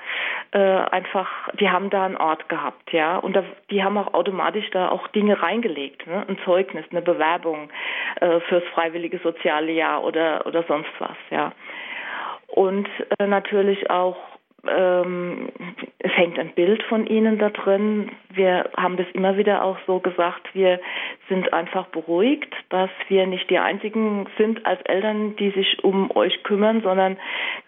äh, 0.51 0.59
einfach, 0.59 1.29
die 1.59 1.69
haben 1.69 1.89
da 1.89 2.05
einen 2.05 2.17
Ort 2.17 2.47
gehabt, 2.47 2.93
ja. 2.93 3.17
Und 3.17 3.35
da, 3.35 3.43
die 3.69 3.83
haben 3.83 3.97
auch 3.97 4.13
automatisch 4.13 4.69
da 4.71 4.87
auch 4.87 5.07
Dinge 5.09 5.41
reingelegt, 5.41 6.07
ne? 6.07 6.25
ein 6.27 6.37
Zeugnis, 6.45 6.85
eine 6.91 7.01
Bewerbung 7.01 7.69
äh, 8.21 8.39
fürs 8.41 8.63
freiwillige 8.73 9.19
soziale 9.19 9.73
Jahr 9.73 10.03
oder, 10.03 10.45
oder 10.45 10.63
sonst 10.63 10.91
was, 10.99 11.17
ja 11.29 11.51
und 12.47 12.87
äh, 13.19 13.27
natürlich 13.27 13.89
auch 13.89 14.17
ähm, 14.67 15.49
es 15.99 16.11
hängt 16.11 16.37
ein 16.39 16.53
Bild 16.53 16.83
von 16.83 17.05
ihnen 17.07 17.37
da 17.37 17.49
drin. 17.49 18.11
Wir 18.33 18.69
haben 18.75 18.97
das 18.97 19.07
immer 19.13 19.37
wieder 19.37 19.63
auch 19.63 19.77
so 19.85 19.99
gesagt, 19.99 20.53
wir 20.53 20.79
sind 21.29 21.53
einfach 21.53 21.87
beruhigt, 21.87 22.53
dass 22.69 22.89
wir 23.07 23.25
nicht 23.27 23.49
die 23.49 23.59
Einzigen 23.59 24.27
sind 24.37 24.65
als 24.65 24.81
Eltern, 24.83 25.35
die 25.37 25.51
sich 25.51 25.83
um 25.83 26.11
euch 26.15 26.43
kümmern, 26.43 26.81
sondern 26.81 27.17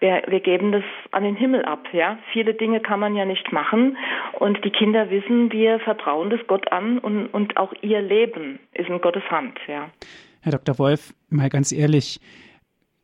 wir, 0.00 0.22
wir 0.26 0.40
geben 0.40 0.72
das 0.72 0.84
an 1.12 1.24
den 1.24 1.36
Himmel 1.36 1.64
ab. 1.64 1.88
Ja, 1.92 2.18
Viele 2.32 2.54
Dinge 2.54 2.80
kann 2.80 3.00
man 3.00 3.16
ja 3.16 3.24
nicht 3.24 3.52
machen 3.52 3.96
und 4.38 4.64
die 4.64 4.70
Kinder 4.70 5.10
wissen, 5.10 5.52
wir 5.52 5.80
vertrauen 5.80 6.30
das 6.30 6.40
Gott 6.46 6.70
an 6.72 6.98
und, 6.98 7.26
und 7.28 7.56
auch 7.56 7.72
ihr 7.82 8.02
Leben 8.02 8.58
ist 8.74 8.88
in 8.88 9.00
Gottes 9.00 9.24
Hand. 9.30 9.58
Ja. 9.66 9.90
Herr 10.42 10.52
Dr. 10.52 10.78
Wolf, 10.78 11.12
mal 11.28 11.50
ganz 11.50 11.72
ehrlich, 11.72 12.20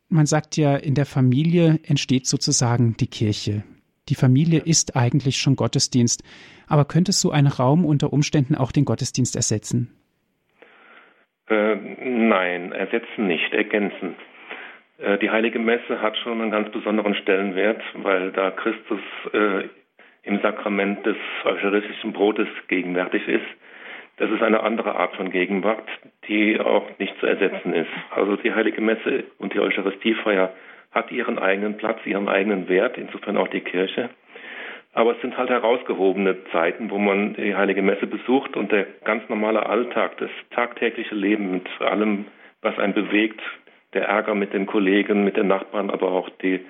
man 0.09 0.25
sagt 0.25 0.57
ja, 0.57 0.75
in 0.75 0.95
der 0.95 1.05
Familie 1.05 1.79
entsteht 1.85 2.25
sozusagen 2.25 2.95
die 2.97 3.07
Kirche. 3.07 3.63
Die 4.09 4.15
Familie 4.15 4.61
ist 4.63 4.95
eigentlich 4.95 5.37
schon 5.37 5.55
Gottesdienst. 5.55 6.23
Aber 6.67 6.85
könnte 6.85 7.11
so 7.11 7.31
ein 7.31 7.47
Raum 7.47 7.85
unter 7.85 8.13
Umständen 8.13 8.55
auch 8.55 8.71
den 8.71 8.85
Gottesdienst 8.85 9.35
ersetzen? 9.35 9.93
Äh, 11.49 11.75
nein, 11.75 12.71
ersetzen 12.73 13.27
nicht, 13.27 13.53
ergänzen. 13.53 14.15
Äh, 14.97 15.17
die 15.19 15.29
Heilige 15.29 15.59
Messe 15.59 16.01
hat 16.01 16.17
schon 16.17 16.41
einen 16.41 16.51
ganz 16.51 16.71
besonderen 16.71 17.15
Stellenwert, 17.15 17.81
weil 17.95 18.31
da 18.31 18.51
Christus 18.51 18.99
äh, 19.33 19.69
im 20.23 20.41
Sakrament 20.41 21.05
des 21.05 21.15
eucharistischen 21.45 22.11
Brotes 22.11 22.49
gegenwärtig 22.67 23.27
ist. 23.27 23.45
Das 24.17 24.31
ist 24.31 24.41
eine 24.41 24.63
andere 24.63 24.95
Art 24.95 25.15
von 25.15 25.29
Gegenwart, 25.29 25.87
die 26.27 26.59
auch 26.59 26.85
nicht 26.97 27.17
zu 27.19 27.27
ersetzen 27.27 27.73
ist. 27.73 27.89
Also 28.09 28.35
die 28.35 28.53
Heilige 28.53 28.81
Messe 28.81 29.25
und 29.37 29.53
die 29.53 29.59
Eucharistiefeier 29.59 30.53
hat 30.91 31.11
ihren 31.11 31.37
eigenen 31.37 31.77
Platz, 31.77 31.99
ihren 32.05 32.27
eigenen 32.27 32.67
Wert, 32.67 32.97
insofern 32.97 33.37
auch 33.37 33.47
die 33.47 33.61
Kirche. 33.61 34.09
Aber 34.93 35.11
es 35.11 35.21
sind 35.21 35.37
halt 35.37 35.51
herausgehobene 35.51 36.45
Zeiten, 36.51 36.89
wo 36.89 36.97
man 36.97 37.35
die 37.35 37.55
Heilige 37.55 37.83
Messe 37.83 38.07
besucht 38.07 38.57
und 38.57 38.71
der 38.71 38.87
ganz 39.03 39.29
normale 39.29 39.67
Alltag, 39.67 40.17
das 40.17 40.31
tagtägliche 40.49 41.13
Leben 41.13 41.51
mit 41.51 41.67
allem, 41.79 42.25
was 42.63 42.79
einen 42.79 42.95
bewegt, 42.95 43.39
der 43.93 44.05
Ärger 44.05 44.33
mit 44.33 44.53
den 44.53 44.65
Kollegen, 44.65 45.23
mit 45.23 45.37
den 45.37 45.47
Nachbarn, 45.47 45.91
aber 45.91 46.11
auch 46.11 46.29
die 46.41 46.65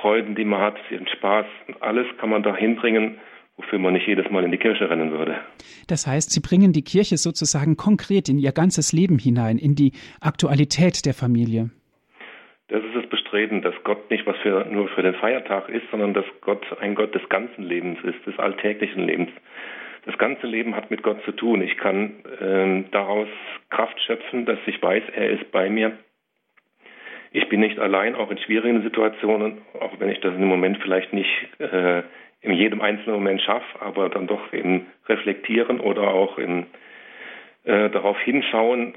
Freuden, 0.00 0.36
die 0.36 0.44
man 0.44 0.60
hat, 0.60 0.76
den 0.90 1.08
Spaß, 1.08 1.46
alles 1.80 2.06
kann 2.18 2.30
man 2.30 2.44
da 2.44 2.54
hinbringen 2.54 3.18
wofür 3.56 3.78
man 3.78 3.94
nicht 3.94 4.06
jedes 4.06 4.30
Mal 4.30 4.44
in 4.44 4.50
die 4.50 4.58
Kirche 4.58 4.88
rennen 4.88 5.10
würde. 5.10 5.38
Das 5.88 6.06
heißt, 6.06 6.30
Sie 6.30 6.40
bringen 6.40 6.72
die 6.72 6.82
Kirche 6.82 7.16
sozusagen 7.16 7.76
konkret 7.76 8.28
in 8.28 8.38
Ihr 8.38 8.52
ganzes 8.52 8.92
Leben 8.92 9.18
hinein, 9.18 9.58
in 9.58 9.74
die 9.74 9.92
Aktualität 10.20 11.06
der 11.06 11.14
Familie. 11.14 11.70
Das 12.68 12.82
ist 12.82 12.96
das 12.96 13.06
Bestreben, 13.06 13.62
dass 13.62 13.74
Gott 13.84 14.10
nicht 14.10 14.26
was 14.26 14.36
für, 14.38 14.66
nur 14.70 14.88
für 14.88 15.02
den 15.02 15.14
Feiertag 15.14 15.68
ist, 15.68 15.84
sondern 15.90 16.14
dass 16.14 16.24
Gott 16.40 16.64
ein 16.80 16.96
Gott 16.96 17.14
des 17.14 17.28
ganzen 17.28 17.62
Lebens 17.62 17.98
ist, 18.02 18.26
des 18.26 18.38
alltäglichen 18.38 19.06
Lebens. 19.06 19.30
Das 20.04 20.18
ganze 20.18 20.46
Leben 20.46 20.74
hat 20.74 20.90
mit 20.90 21.02
Gott 21.02 21.22
zu 21.24 21.32
tun. 21.32 21.62
Ich 21.62 21.76
kann 21.76 22.24
äh, 22.40 22.84
daraus 22.90 23.28
Kraft 23.70 24.00
schöpfen, 24.02 24.46
dass 24.46 24.58
ich 24.66 24.82
weiß, 24.82 25.02
er 25.14 25.30
ist 25.30 25.50
bei 25.52 25.70
mir. 25.70 25.96
Ich 27.32 27.48
bin 27.48 27.60
nicht 27.60 27.78
allein, 27.78 28.14
auch 28.14 28.30
in 28.30 28.38
schwierigen 28.38 28.82
Situationen, 28.82 29.58
auch 29.80 29.98
wenn 29.98 30.08
ich 30.08 30.20
das 30.20 30.34
im 30.34 30.46
Moment 30.46 30.78
vielleicht 30.82 31.12
nicht 31.12 31.30
äh, 31.58 32.02
in 32.46 32.54
jedem 32.54 32.80
einzelnen 32.80 33.16
Moment 33.16 33.42
schaffe, 33.42 33.80
aber 33.80 34.08
dann 34.08 34.26
doch 34.26 34.52
im 34.52 34.86
Reflektieren 35.08 35.80
oder 35.80 36.08
auch 36.14 36.38
im 36.38 36.66
äh, 37.64 37.90
darauf 37.90 38.18
hinschauen, 38.20 38.94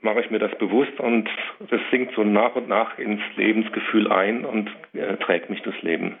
mache 0.00 0.20
ich 0.20 0.30
mir 0.30 0.38
das 0.38 0.56
bewusst 0.58 0.98
und 0.98 1.28
das 1.68 1.80
sinkt 1.90 2.14
so 2.14 2.24
nach 2.24 2.54
und 2.56 2.68
nach 2.68 2.98
ins 2.98 3.20
Lebensgefühl 3.36 4.10
ein 4.10 4.44
und 4.44 4.70
äh, 4.94 5.16
trägt 5.16 5.50
mich 5.50 5.60
durchs 5.62 5.82
Leben. 5.82 6.16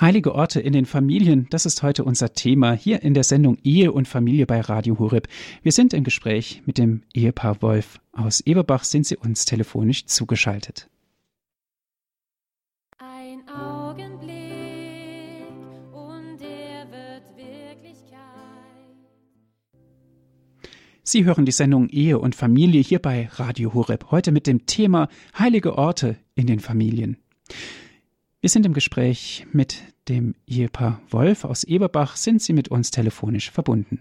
Heilige 0.00 0.34
Orte 0.34 0.60
in 0.60 0.72
den 0.72 0.86
Familien, 0.86 1.46
das 1.50 1.66
ist 1.66 1.82
heute 1.82 2.02
unser 2.02 2.32
Thema 2.32 2.72
hier 2.72 3.02
in 3.02 3.14
der 3.14 3.22
Sendung 3.22 3.58
Ehe 3.62 3.92
und 3.92 4.08
Familie 4.08 4.46
bei 4.46 4.60
Radio 4.60 4.98
Horeb. 4.98 5.28
Wir 5.62 5.72
sind 5.72 5.94
im 5.94 6.02
Gespräch 6.02 6.62
mit 6.66 6.78
dem 6.78 7.02
Ehepaar 7.12 7.62
Wolf. 7.62 8.00
Aus 8.12 8.40
Eberbach 8.40 8.84
sind 8.84 9.06
sie 9.06 9.16
uns 9.16 9.44
telefonisch 9.44 10.06
zugeschaltet. 10.06 10.88
Sie 21.06 21.26
hören 21.26 21.44
die 21.44 21.52
Sendung 21.52 21.90
Ehe 21.90 22.18
und 22.18 22.34
Familie 22.34 22.80
hier 22.80 22.98
bei 22.98 23.28
Radio 23.32 23.74
Horeb, 23.74 24.06
heute 24.10 24.32
mit 24.32 24.46
dem 24.46 24.64
Thema 24.64 25.10
Heilige 25.38 25.76
Orte 25.76 26.16
in 26.34 26.46
den 26.46 26.60
Familien. 26.60 27.18
Wir 28.40 28.48
sind 28.48 28.64
im 28.64 28.72
Gespräch 28.72 29.46
mit 29.52 29.82
dem 30.08 30.34
Ehepaar 30.46 31.02
Wolf 31.10 31.44
aus 31.44 31.62
Eberbach, 31.62 32.16
sind 32.16 32.40
Sie 32.40 32.54
mit 32.54 32.68
uns 32.68 32.90
telefonisch 32.90 33.50
verbunden. 33.50 34.00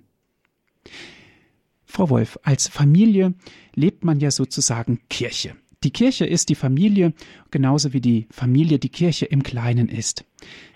Frau 1.84 2.10
Wolf, 2.10 2.40
als 2.42 2.70
Familie 2.70 3.34
lebt 3.76 4.06
man 4.06 4.22
ja 4.22 4.32
sozusagen 4.32 5.02
Kirche. 5.10 5.58
Die 5.84 5.92
Kirche 5.92 6.26
ist 6.26 6.48
die 6.48 6.56
Familie, 6.56 7.14
genauso 7.52 7.92
wie 7.92 8.00
die 8.00 8.28
Familie 8.32 8.80
die 8.80 8.88
Kirche 8.88 9.26
im 9.26 9.44
Kleinen 9.44 9.90
ist. 9.90 10.24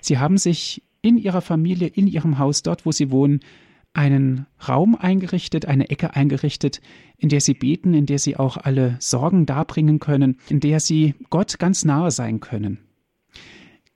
Sie 0.02 0.18
haben 0.18 0.38
sich 0.38 0.84
in 1.02 1.18
Ihrer 1.18 1.40
Familie, 1.40 1.88
in 1.88 2.06
Ihrem 2.06 2.38
Haus, 2.38 2.64
dort 2.64 2.86
wo 2.86 2.92
Sie 2.92 3.12
wohnen, 3.12 3.40
einen 3.98 4.46
Raum 4.68 4.96
eingerichtet, 4.96 5.66
eine 5.66 5.90
Ecke 5.90 6.16
eingerichtet, 6.16 6.82
in 7.18 7.30
der 7.30 7.42
sie 7.42 7.54
beten, 7.54 7.94
in 7.94 8.06
der 8.06 8.20
sie 8.20 8.38
auch 8.38 8.58
alle 8.58 8.96
Sorgen 9.00 9.46
darbringen 9.46 10.00
können, 10.00 10.38
in 10.50 10.60
der 10.60 10.80
sie 10.80 11.16
Gott 11.30 11.60
ganz 11.60 11.84
nahe 11.84 12.12
sein 12.12 12.40
können. 12.40 12.80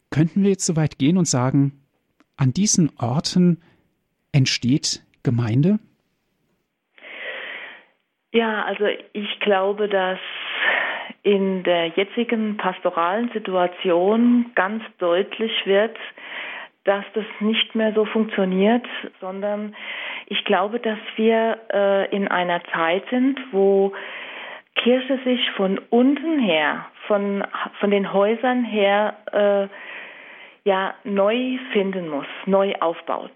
Könnten 0.10 0.44
wir 0.44 0.50
jetzt 0.50 0.66
so 0.66 0.76
weit 0.76 0.98
gehen 0.98 1.18
und 1.18 1.26
sagen, 1.26 1.74
an 2.36 2.52
diesen 2.52 2.92
Orten 2.98 3.62
entsteht 4.32 5.04
Gemeinde? 5.24 5.80
Ja, 8.34 8.64
also 8.64 8.86
ich 9.14 9.40
glaube, 9.40 9.88
dass 9.88 10.20
in 11.24 11.64
der 11.64 11.88
jetzigen 11.90 12.58
pastoralen 12.58 13.30
Situation 13.34 14.52
ganz 14.56 14.84
deutlich 14.98 15.52
wird, 15.66 15.96
dass 16.84 17.06
das 17.14 17.26
nicht 17.40 17.76
mehr 17.76 17.94
so 17.94 18.06
funktioniert, 18.06 18.86
sondern 19.20 19.76
ich 20.28 20.44
glaube, 20.46 20.80
dass 20.80 21.00
wir 21.16 21.58
äh, 21.72 22.16
in 22.16 22.28
einer 22.28 22.64
Zeit 22.74 23.04
sind, 23.10 23.40
wo 23.52 23.94
Kirche 24.76 25.20
sich 25.24 25.52
von 25.52 25.80
unten 25.90 26.40
her, 26.40 26.88
von, 27.08 27.44
von 27.80 27.92
den 27.92 28.14
Häusern 28.14 28.64
her, 28.64 29.16
äh, 29.32 29.68
ja, 30.64 30.94
neu 31.04 31.58
finden 31.72 32.10
muss, 32.10 32.28
neu 32.46 32.74
aufbaut. 32.80 33.32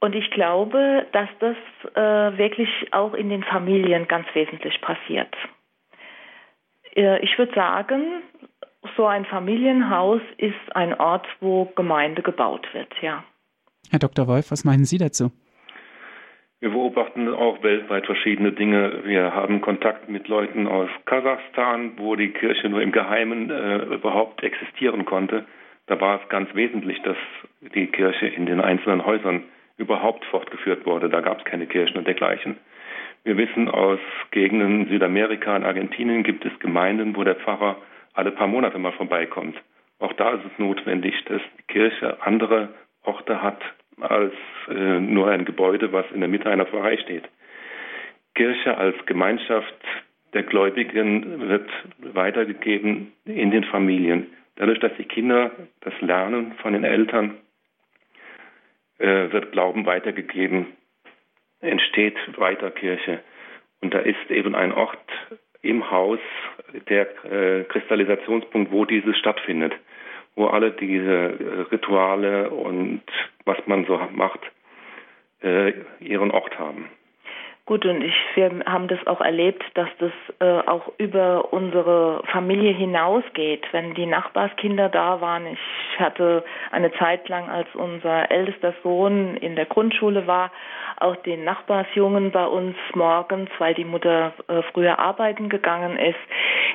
Und 0.00 0.14
ich 0.14 0.30
glaube, 0.30 1.06
dass 1.12 1.28
das 1.40 1.56
äh, 1.94 2.38
wirklich 2.38 2.70
auch 2.92 3.14
in 3.14 3.28
den 3.28 3.44
Familien 3.44 4.08
ganz 4.08 4.26
wesentlich 4.34 4.80
passiert. 4.80 5.34
Äh, 6.96 7.18
ich 7.20 7.36
würde 7.36 7.54
sagen, 7.54 8.22
so 8.96 9.06
ein 9.06 9.24
Familienhaus 9.24 10.22
ist 10.38 10.74
ein 10.74 10.94
Ort, 10.94 11.26
wo 11.40 11.66
Gemeinde 11.76 12.22
gebaut 12.22 12.66
wird, 12.72 12.92
ja. 13.00 13.24
Herr 13.90 13.98
Dr. 13.98 14.26
Wolf, 14.26 14.50
was 14.50 14.64
meinen 14.64 14.84
Sie 14.84 14.98
dazu? 14.98 15.32
Wir 16.60 16.70
beobachten 16.70 17.26
auch 17.32 17.62
weltweit 17.62 18.04
verschiedene 18.04 18.52
Dinge. 18.52 19.00
Wir 19.04 19.34
haben 19.34 19.62
Kontakt 19.62 20.10
mit 20.10 20.28
Leuten 20.28 20.66
aus 20.66 20.90
Kasachstan, 21.06 21.92
wo 21.96 22.16
die 22.16 22.32
Kirche 22.32 22.68
nur 22.68 22.82
im 22.82 22.92
Geheimen 22.92 23.50
äh, 23.50 23.78
überhaupt 23.94 24.42
existieren 24.42 25.06
konnte. 25.06 25.46
Da 25.86 25.98
war 26.00 26.20
es 26.22 26.28
ganz 26.28 26.54
wesentlich, 26.54 27.00
dass 27.02 27.16
die 27.74 27.86
Kirche 27.86 28.26
in 28.26 28.44
den 28.44 28.60
einzelnen 28.60 29.06
Häusern 29.06 29.44
überhaupt 29.78 30.24
fortgeführt 30.26 30.84
wurde. 30.84 31.08
Da 31.08 31.22
gab 31.22 31.38
es 31.38 31.44
keine 31.44 31.66
Kirchen 31.66 31.96
und 31.96 32.06
dergleichen. 32.06 32.58
Wir 33.24 33.38
wissen 33.38 33.68
aus 33.68 33.98
Gegenden 34.30 34.86
Südamerika 34.88 35.56
und 35.56 35.64
Argentinien 35.64 36.22
gibt 36.22 36.44
es 36.44 36.58
Gemeinden, 36.58 37.16
wo 37.16 37.24
der 37.24 37.36
Pfarrer 37.36 37.76
alle 38.20 38.32
paar 38.32 38.46
Monate 38.46 38.78
mal 38.78 38.92
vorbeikommt. 38.92 39.56
Auch 39.98 40.12
da 40.12 40.34
ist 40.34 40.44
es 40.44 40.58
notwendig, 40.58 41.14
dass 41.24 41.40
die 41.58 41.72
Kirche 41.72 42.22
andere 42.22 42.68
Orte 43.02 43.42
hat 43.42 43.60
als 43.98 44.34
äh, 44.68 45.00
nur 45.00 45.30
ein 45.30 45.46
Gebäude, 45.46 45.92
was 45.92 46.04
in 46.12 46.20
der 46.20 46.28
Mitte 46.28 46.50
einer 46.50 46.66
Pfarrei 46.66 46.98
steht. 46.98 47.24
Kirche 48.34 48.76
als 48.76 48.94
Gemeinschaft 49.06 49.74
der 50.34 50.42
Gläubigen 50.42 51.48
wird 51.48 51.70
weitergegeben 51.98 53.12
in 53.24 53.50
den 53.50 53.64
Familien. 53.64 54.26
Dadurch, 54.56 54.80
dass 54.80 54.92
die 54.98 55.04
Kinder 55.04 55.50
das 55.80 55.98
lernen 56.02 56.52
von 56.62 56.74
den 56.74 56.84
Eltern, 56.84 57.38
äh, 58.98 59.32
wird 59.32 59.52
Glauben 59.52 59.86
weitergegeben, 59.86 60.66
entsteht 61.60 62.16
weiter 62.36 62.70
Kirche. 62.70 63.20
Und 63.80 63.94
da 63.94 63.98
ist 64.00 64.30
eben 64.30 64.54
ein 64.54 64.72
Ort 64.72 64.98
im 65.62 65.90
Haus 65.90 66.18
der 66.88 67.24
äh, 67.24 67.64
Kristallisationspunkt, 67.64 68.72
wo 68.72 68.84
dieses 68.84 69.16
stattfindet, 69.16 69.74
wo 70.34 70.46
alle 70.46 70.70
diese 70.70 71.38
äh, 71.38 71.60
Rituale 71.72 72.50
und 72.50 73.02
was 73.44 73.58
man 73.66 73.84
so 73.86 74.00
macht, 74.12 74.40
äh, 75.42 75.72
ihren 76.00 76.30
Ort 76.30 76.58
haben. 76.58 76.88
Gut, 77.70 77.86
und 77.86 78.02
ich, 78.02 78.16
wir 78.34 78.50
haben 78.66 78.88
das 78.88 78.98
auch 79.06 79.20
erlebt, 79.20 79.62
dass 79.74 79.88
das 80.00 80.10
äh, 80.40 80.68
auch 80.68 80.90
über 80.98 81.52
unsere 81.52 82.20
Familie 82.32 82.72
hinausgeht. 82.72 83.64
Wenn 83.70 83.94
die 83.94 84.06
Nachbarskinder 84.06 84.88
da 84.88 85.20
waren, 85.20 85.46
ich 85.46 86.00
hatte 86.00 86.42
eine 86.72 86.92
Zeit 86.94 87.28
lang, 87.28 87.48
als 87.48 87.68
unser 87.74 88.28
ältester 88.28 88.74
Sohn 88.82 89.36
in 89.36 89.54
der 89.54 89.66
Grundschule 89.66 90.26
war, 90.26 90.50
auch 90.98 91.14
den 91.14 91.44
Nachbarsjungen 91.44 92.32
bei 92.32 92.44
uns 92.44 92.74
morgens, 92.94 93.50
weil 93.58 93.74
die 93.74 93.84
Mutter 93.84 94.32
äh, 94.48 94.62
früher 94.72 94.98
arbeiten 94.98 95.48
gegangen 95.48 95.96
ist. 95.96 96.18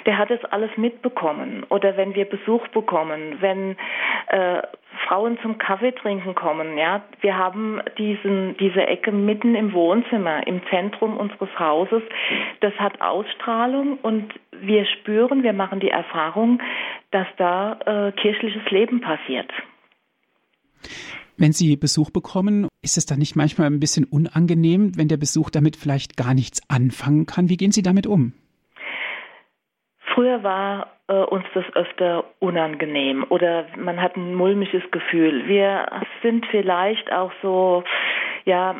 Der 0.05 0.17
hat 0.17 0.29
das 0.29 0.45
alles 0.45 0.71
mitbekommen. 0.77 1.65
Oder 1.67 1.97
wenn 1.97 2.15
wir 2.15 2.23
Besuch 2.23 2.65
bekommen, 2.69 3.41
wenn 3.41 3.75
äh, 4.27 4.61
Frauen 5.07 5.37
zum 5.41 5.57
Kaffee 5.57 5.91
trinken 5.91 6.35
kommen. 6.35 6.77
Ja, 6.77 7.03
wir 7.21 7.37
haben 7.37 7.81
diesen 7.97 8.57
diese 8.57 8.85
Ecke 8.85 9.11
mitten 9.11 9.55
im 9.55 9.73
Wohnzimmer, 9.73 10.45
im 10.47 10.61
Zentrum 10.69 11.17
unseres 11.17 11.49
Hauses. 11.59 12.01
Das 12.61 12.73
hat 12.75 13.01
Ausstrahlung 13.01 13.97
und 14.01 14.33
wir 14.51 14.85
spüren, 14.85 15.43
wir 15.43 15.53
machen 15.53 15.79
die 15.79 15.89
Erfahrung, 15.89 16.61
dass 17.11 17.27
da 17.37 17.79
äh, 17.85 18.11
kirchliches 18.13 18.69
Leben 18.71 19.01
passiert. 19.01 19.51
Wenn 21.37 21.51
Sie 21.51 21.75
Besuch 21.75 22.11
bekommen, 22.11 22.69
ist 22.81 22.97
es 22.97 23.05
dann 23.05 23.19
nicht 23.19 23.35
manchmal 23.35 23.67
ein 23.67 23.81
bisschen 23.81 24.05
unangenehm, 24.05 24.93
wenn 24.95 25.09
der 25.09 25.17
Besuch 25.17 25.49
damit 25.49 25.75
vielleicht 25.75 26.15
gar 26.15 26.33
nichts 26.33 26.61
anfangen 26.69 27.25
kann? 27.25 27.49
Wie 27.49 27.57
gehen 27.57 27.71
Sie 27.71 27.81
damit 27.81 28.07
um? 28.07 28.33
Früher 30.13 30.43
war 30.43 30.88
äh, 31.07 31.13
uns 31.13 31.45
das 31.53 31.65
öfter 31.75 32.25
unangenehm 32.39 33.25
oder 33.29 33.65
man 33.77 34.01
hat 34.01 34.15
ein 34.15 34.35
mulmiges 34.35 34.83
Gefühl. 34.91 35.47
Wir 35.47 35.85
sind 36.21 36.45
vielleicht 36.47 37.12
auch 37.12 37.31
so 37.41 37.83
ja 38.45 38.75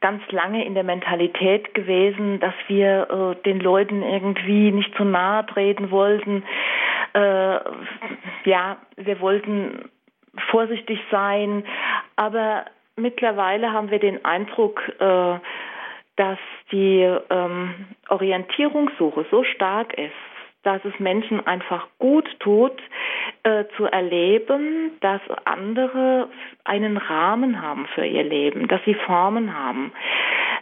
ganz 0.00 0.22
lange 0.30 0.64
in 0.64 0.74
der 0.74 0.84
Mentalität 0.84 1.74
gewesen, 1.74 2.40
dass 2.40 2.54
wir 2.66 3.36
äh, 3.38 3.42
den 3.42 3.60
Leuten 3.60 4.02
irgendwie 4.02 4.70
nicht 4.70 4.94
zu 4.96 5.04
nahe 5.04 5.46
treten 5.46 5.90
wollten. 5.90 6.44
Äh, 7.14 7.58
ja, 8.44 8.76
wir 8.96 9.20
wollten 9.20 9.90
vorsichtig 10.50 11.00
sein, 11.10 11.64
aber 12.16 12.66
mittlerweile 12.96 13.72
haben 13.72 13.90
wir 13.90 13.98
den 13.98 14.24
Eindruck, 14.24 14.82
äh, 14.98 15.38
dass 16.16 16.38
die 16.70 17.02
ähm, 17.30 17.74
Orientierungssuche 18.08 19.26
so 19.30 19.44
stark 19.44 19.94
ist, 19.94 20.12
dass 20.64 20.84
es 20.84 20.98
Menschen 20.98 21.46
einfach 21.46 21.86
gut 21.98 22.28
tut, 22.40 22.72
äh, 23.44 23.64
zu 23.76 23.84
erleben, 23.84 24.92
dass 25.00 25.20
andere 25.44 26.28
einen 26.64 26.96
Rahmen 26.96 27.62
haben 27.62 27.86
für 27.94 28.04
ihr 28.04 28.24
Leben, 28.24 28.68
dass 28.68 28.80
sie 28.84 28.94
Formen 28.94 29.54
haben. 29.54 29.92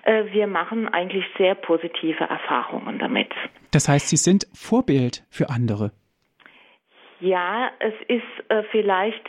Äh, 0.02 0.24
wir 0.32 0.46
machen 0.46 0.88
eigentlich 0.88 1.24
sehr 1.38 1.54
positive 1.54 2.24
Erfahrungen 2.24 2.98
damit. 2.98 3.30
Das 3.70 3.88
heißt, 3.88 4.08
Sie 4.08 4.16
sind 4.16 4.46
Vorbild 4.52 5.24
für 5.30 5.48
andere. 5.48 5.92
Ja, 7.20 7.70
es 7.78 7.94
ist 8.08 8.50
äh, 8.50 8.64
vielleicht 8.72 9.28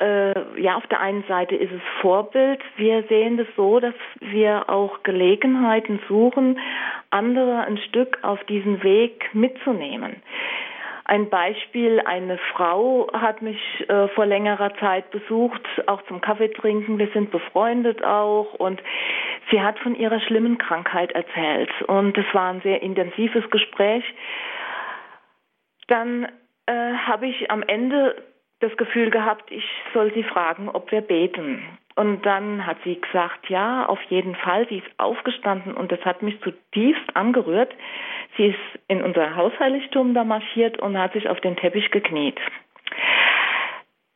äh, 0.00 0.60
ja, 0.60 0.76
auf 0.76 0.86
der 0.86 1.00
einen 1.00 1.24
Seite 1.24 1.56
ist 1.56 1.72
es 1.72 1.82
Vorbild. 2.00 2.60
Wir 2.76 3.02
sehen 3.04 3.36
das 3.36 3.48
so, 3.56 3.80
dass 3.80 3.94
wir 4.20 4.68
auch 4.68 5.02
Gelegenheiten 5.02 6.00
suchen, 6.08 6.58
andere 7.10 7.64
ein 7.64 7.78
Stück 7.78 8.18
auf 8.22 8.42
diesen 8.44 8.82
Weg 8.82 9.28
mitzunehmen. 9.32 10.22
Ein 11.04 11.30
Beispiel, 11.30 12.02
eine 12.04 12.36
Frau 12.52 13.08
hat 13.14 13.40
mich 13.40 13.58
äh, 13.88 14.08
vor 14.08 14.26
längerer 14.26 14.74
Zeit 14.76 15.10
besucht, 15.10 15.62
auch 15.86 16.02
zum 16.02 16.20
Kaffee 16.20 16.52
trinken. 16.52 16.98
Wir 16.98 17.08
sind 17.08 17.30
befreundet 17.30 18.04
auch 18.04 18.52
und 18.54 18.82
sie 19.50 19.62
hat 19.62 19.78
von 19.78 19.94
ihrer 19.94 20.20
schlimmen 20.20 20.58
Krankheit 20.58 21.12
erzählt 21.12 21.70
und 21.86 22.16
es 22.18 22.26
war 22.34 22.52
ein 22.52 22.60
sehr 22.60 22.82
intensives 22.82 23.48
Gespräch. 23.50 24.04
Dann 25.86 26.28
äh, 26.66 26.92
habe 27.06 27.26
ich 27.26 27.50
am 27.50 27.62
Ende 27.62 28.14
das 28.60 28.76
Gefühl 28.76 29.10
gehabt, 29.10 29.50
ich 29.50 29.64
soll 29.94 30.12
sie 30.14 30.24
fragen, 30.24 30.68
ob 30.68 30.90
wir 30.90 31.00
beten. 31.00 31.62
Und 31.94 32.24
dann 32.24 32.64
hat 32.64 32.76
sie 32.84 33.00
gesagt, 33.00 33.48
ja, 33.48 33.86
auf 33.86 34.00
jeden 34.02 34.36
Fall. 34.36 34.68
Sie 34.68 34.78
ist 34.78 34.86
aufgestanden 34.98 35.74
und 35.74 35.90
das 35.90 36.00
hat 36.04 36.22
mich 36.22 36.40
zutiefst 36.42 37.16
angerührt. 37.16 37.74
Sie 38.36 38.46
ist 38.46 38.80
in 38.86 39.02
unser 39.02 39.34
Hausheiligtum 39.34 40.14
da 40.14 40.22
marschiert 40.24 40.78
und 40.78 40.96
hat 40.96 41.12
sich 41.12 41.28
auf 41.28 41.40
den 41.40 41.56
Teppich 41.56 41.90
gekniet. 41.90 42.38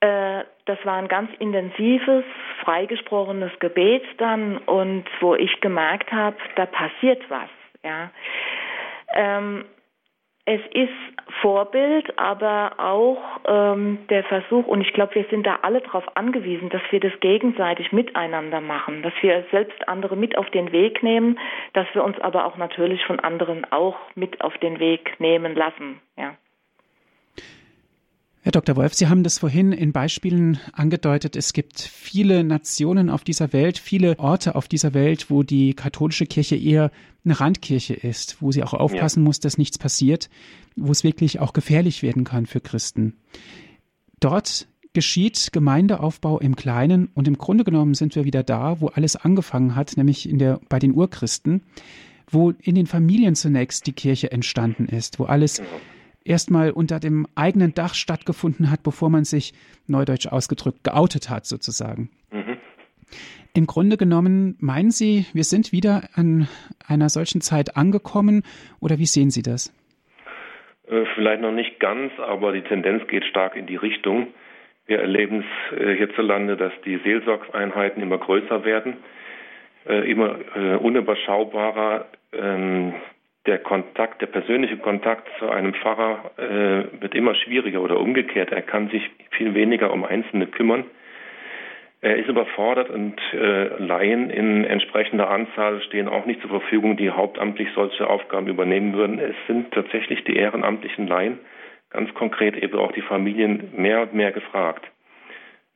Äh, 0.00 0.44
das 0.66 0.78
war 0.84 0.94
ein 0.94 1.08
ganz 1.08 1.30
intensives, 1.38 2.24
freigesprochenes 2.62 3.50
Gebet 3.58 4.04
dann 4.18 4.58
und 4.58 5.04
wo 5.20 5.34
ich 5.34 5.60
gemerkt 5.60 6.12
habe, 6.12 6.36
da 6.56 6.66
passiert 6.66 7.22
was. 7.30 7.50
Ja. 7.82 8.10
Ähm, 9.14 9.64
es 10.44 10.60
ist 10.72 10.90
Vorbild, 11.40 12.18
aber 12.18 12.72
auch 12.78 13.18
ähm, 13.46 13.98
der 14.10 14.24
Versuch, 14.24 14.66
und 14.66 14.80
ich 14.80 14.92
glaube, 14.92 15.14
wir 15.14 15.24
sind 15.30 15.46
da 15.46 15.60
alle 15.62 15.80
darauf 15.80 16.04
angewiesen, 16.16 16.68
dass 16.68 16.82
wir 16.90 16.98
das 16.98 17.12
gegenseitig 17.20 17.92
miteinander 17.92 18.60
machen, 18.60 19.02
dass 19.02 19.12
wir 19.20 19.44
selbst 19.52 19.88
andere 19.88 20.16
mit 20.16 20.36
auf 20.36 20.50
den 20.50 20.72
Weg 20.72 21.02
nehmen, 21.02 21.38
dass 21.74 21.86
wir 21.94 22.02
uns 22.02 22.18
aber 22.20 22.44
auch 22.44 22.56
natürlich 22.56 23.04
von 23.04 23.20
anderen 23.20 23.70
auch 23.70 23.96
mit 24.16 24.40
auf 24.40 24.56
den 24.58 24.80
Weg 24.80 25.20
nehmen 25.20 25.54
lassen. 25.54 26.00
Ja. 26.16 26.34
Herr 28.44 28.50
Dr. 28.50 28.74
Wolf, 28.74 28.92
Sie 28.92 29.06
haben 29.06 29.22
das 29.22 29.38
vorhin 29.38 29.70
in 29.70 29.92
Beispielen 29.92 30.58
angedeutet. 30.72 31.36
Es 31.36 31.52
gibt 31.52 31.80
viele 31.80 32.42
Nationen 32.42 33.08
auf 33.08 33.22
dieser 33.22 33.52
Welt, 33.52 33.78
viele 33.78 34.18
Orte 34.18 34.56
auf 34.56 34.66
dieser 34.66 34.94
Welt, 34.94 35.30
wo 35.30 35.44
die 35.44 35.74
katholische 35.74 36.26
Kirche 36.26 36.56
eher 36.56 36.90
eine 37.24 37.38
Randkirche 37.38 37.94
ist, 37.94 38.42
wo 38.42 38.50
sie 38.50 38.64
auch 38.64 38.74
aufpassen 38.74 39.22
ja. 39.22 39.26
muss, 39.26 39.38
dass 39.38 39.58
nichts 39.58 39.78
passiert, 39.78 40.28
wo 40.74 40.90
es 40.90 41.04
wirklich 41.04 41.38
auch 41.38 41.52
gefährlich 41.52 42.02
werden 42.02 42.24
kann 42.24 42.46
für 42.46 42.60
Christen. 42.60 43.14
Dort 44.18 44.66
geschieht 44.92 45.50
Gemeindeaufbau 45.52 46.40
im 46.40 46.56
Kleinen 46.56 47.10
und 47.14 47.28
im 47.28 47.38
Grunde 47.38 47.62
genommen 47.62 47.94
sind 47.94 48.16
wir 48.16 48.24
wieder 48.24 48.42
da, 48.42 48.80
wo 48.80 48.88
alles 48.88 49.14
angefangen 49.14 49.76
hat, 49.76 49.96
nämlich 49.96 50.28
in 50.28 50.40
der, 50.40 50.58
bei 50.68 50.80
den 50.80 50.94
Urchristen, 50.96 51.62
wo 52.28 52.50
in 52.50 52.74
den 52.74 52.88
Familien 52.88 53.36
zunächst 53.36 53.86
die 53.86 53.92
Kirche 53.92 54.32
entstanden 54.32 54.86
ist, 54.86 55.20
wo 55.20 55.26
alles 55.26 55.58
genau 55.58 55.68
erstmal 56.24 56.70
unter 56.70 57.00
dem 57.00 57.26
eigenen 57.34 57.74
Dach 57.74 57.94
stattgefunden 57.94 58.70
hat, 58.70 58.82
bevor 58.82 59.10
man 59.10 59.24
sich, 59.24 59.52
neudeutsch 59.86 60.26
ausgedrückt, 60.26 60.84
geoutet 60.84 61.30
hat 61.30 61.46
sozusagen. 61.46 62.10
Mhm. 62.30 62.58
Im 63.54 63.66
Grunde 63.66 63.96
genommen, 63.98 64.56
meinen 64.60 64.90
Sie, 64.90 65.26
wir 65.34 65.44
sind 65.44 65.72
wieder 65.72 66.08
an 66.14 66.48
einer 66.86 67.10
solchen 67.10 67.42
Zeit 67.42 67.76
angekommen 67.76 68.44
oder 68.80 68.98
wie 68.98 69.06
sehen 69.06 69.30
Sie 69.30 69.42
das? 69.42 69.74
Äh, 70.88 71.04
vielleicht 71.14 71.42
noch 71.42 71.52
nicht 71.52 71.78
ganz, 71.78 72.12
aber 72.18 72.52
die 72.52 72.62
Tendenz 72.62 73.06
geht 73.08 73.24
stark 73.24 73.56
in 73.56 73.66
die 73.66 73.76
Richtung. 73.76 74.28
Wir 74.86 75.00
erleben 75.00 75.44
es 75.44 75.78
äh, 75.78 75.96
hierzulande, 75.96 76.56
dass 76.56 76.72
die 76.84 76.98
Seelsorgseinheiten 76.98 78.02
immer 78.02 78.18
größer 78.18 78.64
werden, 78.64 78.96
äh, 79.86 80.10
immer 80.10 80.38
unüberschaubarer. 80.80 82.06
Der 83.46 83.58
Kontakt, 83.58 84.20
der 84.20 84.26
persönliche 84.26 84.76
Kontakt 84.76 85.28
zu 85.38 85.50
einem 85.50 85.74
Pfarrer 85.74 86.30
äh, 86.36 87.00
wird 87.00 87.14
immer 87.14 87.34
schwieriger 87.34 87.80
oder 87.80 87.98
umgekehrt. 87.98 88.52
Er 88.52 88.62
kann 88.62 88.88
sich 88.88 89.10
viel 89.30 89.54
weniger 89.54 89.92
um 89.92 90.04
Einzelne 90.04 90.46
kümmern. 90.46 90.84
Er 92.02 92.16
ist 92.16 92.28
überfordert 92.28 92.90
und 92.90 93.20
äh, 93.32 93.68
Laien 93.82 94.30
in 94.30 94.64
entsprechender 94.64 95.30
Anzahl 95.30 95.80
stehen 95.82 96.08
auch 96.08 96.26
nicht 96.26 96.40
zur 96.40 96.50
Verfügung, 96.50 96.96
die 96.96 97.10
hauptamtlich 97.10 97.68
solche 97.74 98.08
Aufgaben 98.08 98.48
übernehmen 98.48 98.92
würden. 98.94 99.20
Es 99.20 99.36
sind 99.46 99.72
tatsächlich 99.72 100.24
die 100.24 100.36
ehrenamtlichen 100.36 101.06
Laien, 101.06 101.38
ganz 101.90 102.12
konkret 102.14 102.56
eben 102.56 102.76
auch 102.76 102.90
die 102.90 103.02
Familien, 103.02 103.72
mehr 103.76 104.02
und 104.02 104.14
mehr 104.14 104.32
gefragt. 104.32 104.84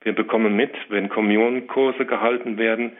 Wir 0.02 0.14
bekommen 0.14 0.54
mit, 0.54 0.72
wenn 0.88 1.08
Kommunionkurse 1.08 2.06
gehalten 2.06 2.58
werden, 2.58 2.96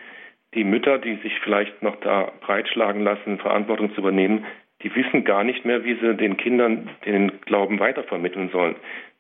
die 0.54 0.64
Mütter, 0.64 0.98
die 0.98 1.16
sich 1.16 1.38
vielleicht 1.40 1.82
noch 1.82 1.96
da 2.00 2.32
breitschlagen 2.40 3.02
lassen, 3.02 3.38
Verantwortung 3.38 3.94
zu 3.94 4.00
übernehmen, 4.00 4.46
die 4.82 4.94
wissen 4.94 5.24
gar 5.24 5.44
nicht 5.44 5.64
mehr, 5.64 5.84
wie 5.84 5.94
sie 5.94 6.14
den 6.14 6.36
Kindern 6.36 6.90
den 7.04 7.40
Glauben 7.42 7.78
weitervermitteln 7.78 8.50
sollen. 8.50 8.76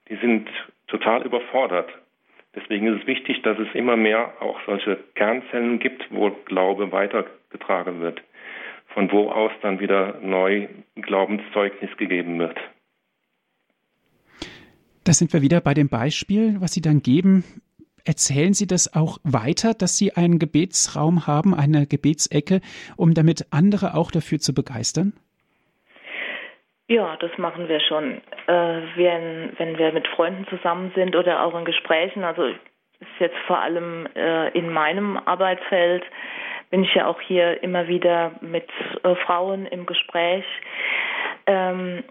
Die 0.08 0.16
sind 0.16 0.48
total 0.86 1.22
überfordert. 1.22 1.90
Deswegen 2.54 2.86
ist 2.86 3.02
es 3.02 3.06
wichtig, 3.06 3.42
dass 3.42 3.58
es 3.58 3.74
immer 3.74 3.96
mehr 3.96 4.32
auch 4.40 4.58
solche 4.64 4.98
Kernzellen 5.14 5.78
gibt, 5.78 6.06
wo 6.10 6.30
Glaube 6.46 6.92
weitergetragen 6.92 8.00
wird, 8.00 8.22
von 8.88 9.10
wo 9.12 9.30
aus 9.30 9.52
dann 9.62 9.80
wieder 9.80 10.18
neu 10.22 10.68
Glaubenszeugnis 10.94 11.94
gegeben 11.96 12.38
wird. 12.38 12.58
Da 15.04 15.12
sind 15.12 15.32
wir 15.32 15.42
wieder 15.42 15.60
bei 15.60 15.74
dem 15.74 15.88
Beispiel, 15.88 16.56
was 16.60 16.72
Sie 16.72 16.80
dann 16.80 17.02
geben 17.02 17.44
Erzählen 18.06 18.54
Sie 18.54 18.68
das 18.68 18.94
auch 18.94 19.18
weiter, 19.24 19.74
dass 19.74 19.98
Sie 19.98 20.14
einen 20.14 20.38
Gebetsraum 20.38 21.26
haben, 21.26 21.54
eine 21.54 21.86
Gebetsecke, 21.86 22.60
um 22.96 23.14
damit 23.14 23.46
andere 23.50 23.94
auch 23.94 24.12
dafür 24.12 24.38
zu 24.38 24.54
begeistern? 24.54 25.12
Ja, 26.88 27.16
das 27.16 27.36
machen 27.36 27.68
wir 27.68 27.80
schon. 27.80 28.22
Äh, 28.46 28.80
wenn, 28.94 29.52
wenn 29.58 29.76
wir 29.76 29.92
mit 29.92 30.06
Freunden 30.06 30.46
zusammen 30.46 30.92
sind 30.94 31.16
oder 31.16 31.42
auch 31.42 31.58
in 31.58 31.64
Gesprächen, 31.64 32.22
also 32.22 32.44
ist 32.44 33.18
jetzt 33.18 33.36
vor 33.48 33.58
allem 33.58 34.06
äh, 34.14 34.50
in 34.56 34.72
meinem 34.72 35.16
Arbeitsfeld, 35.16 36.04
bin 36.70 36.84
ich 36.84 36.94
ja 36.94 37.08
auch 37.08 37.20
hier 37.20 37.60
immer 37.62 37.88
wieder 37.88 38.32
mit 38.40 38.68
äh, 39.02 39.16
Frauen 39.16 39.66
im 39.66 39.84
Gespräch. 39.84 40.44
Ähm, 41.46 42.04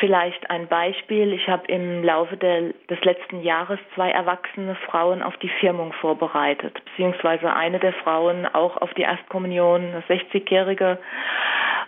Vielleicht 0.00 0.48
ein 0.48 0.66
Beispiel. 0.66 1.34
Ich 1.34 1.46
habe 1.46 1.66
im 1.66 2.02
Laufe 2.02 2.34
der, 2.38 2.72
des 2.88 3.04
letzten 3.04 3.42
Jahres 3.42 3.78
zwei 3.94 4.10
erwachsene 4.10 4.74
Frauen 4.86 5.22
auf 5.22 5.36
die 5.36 5.50
Firmung 5.60 5.92
vorbereitet, 5.92 6.82
beziehungsweise 6.86 7.52
eine 7.52 7.78
der 7.78 7.92
Frauen 7.92 8.46
auch 8.46 8.78
auf 8.78 8.94
die 8.94 9.02
Erstkommunion, 9.02 9.82
eine 9.82 10.02
60-Jährige 10.08 10.98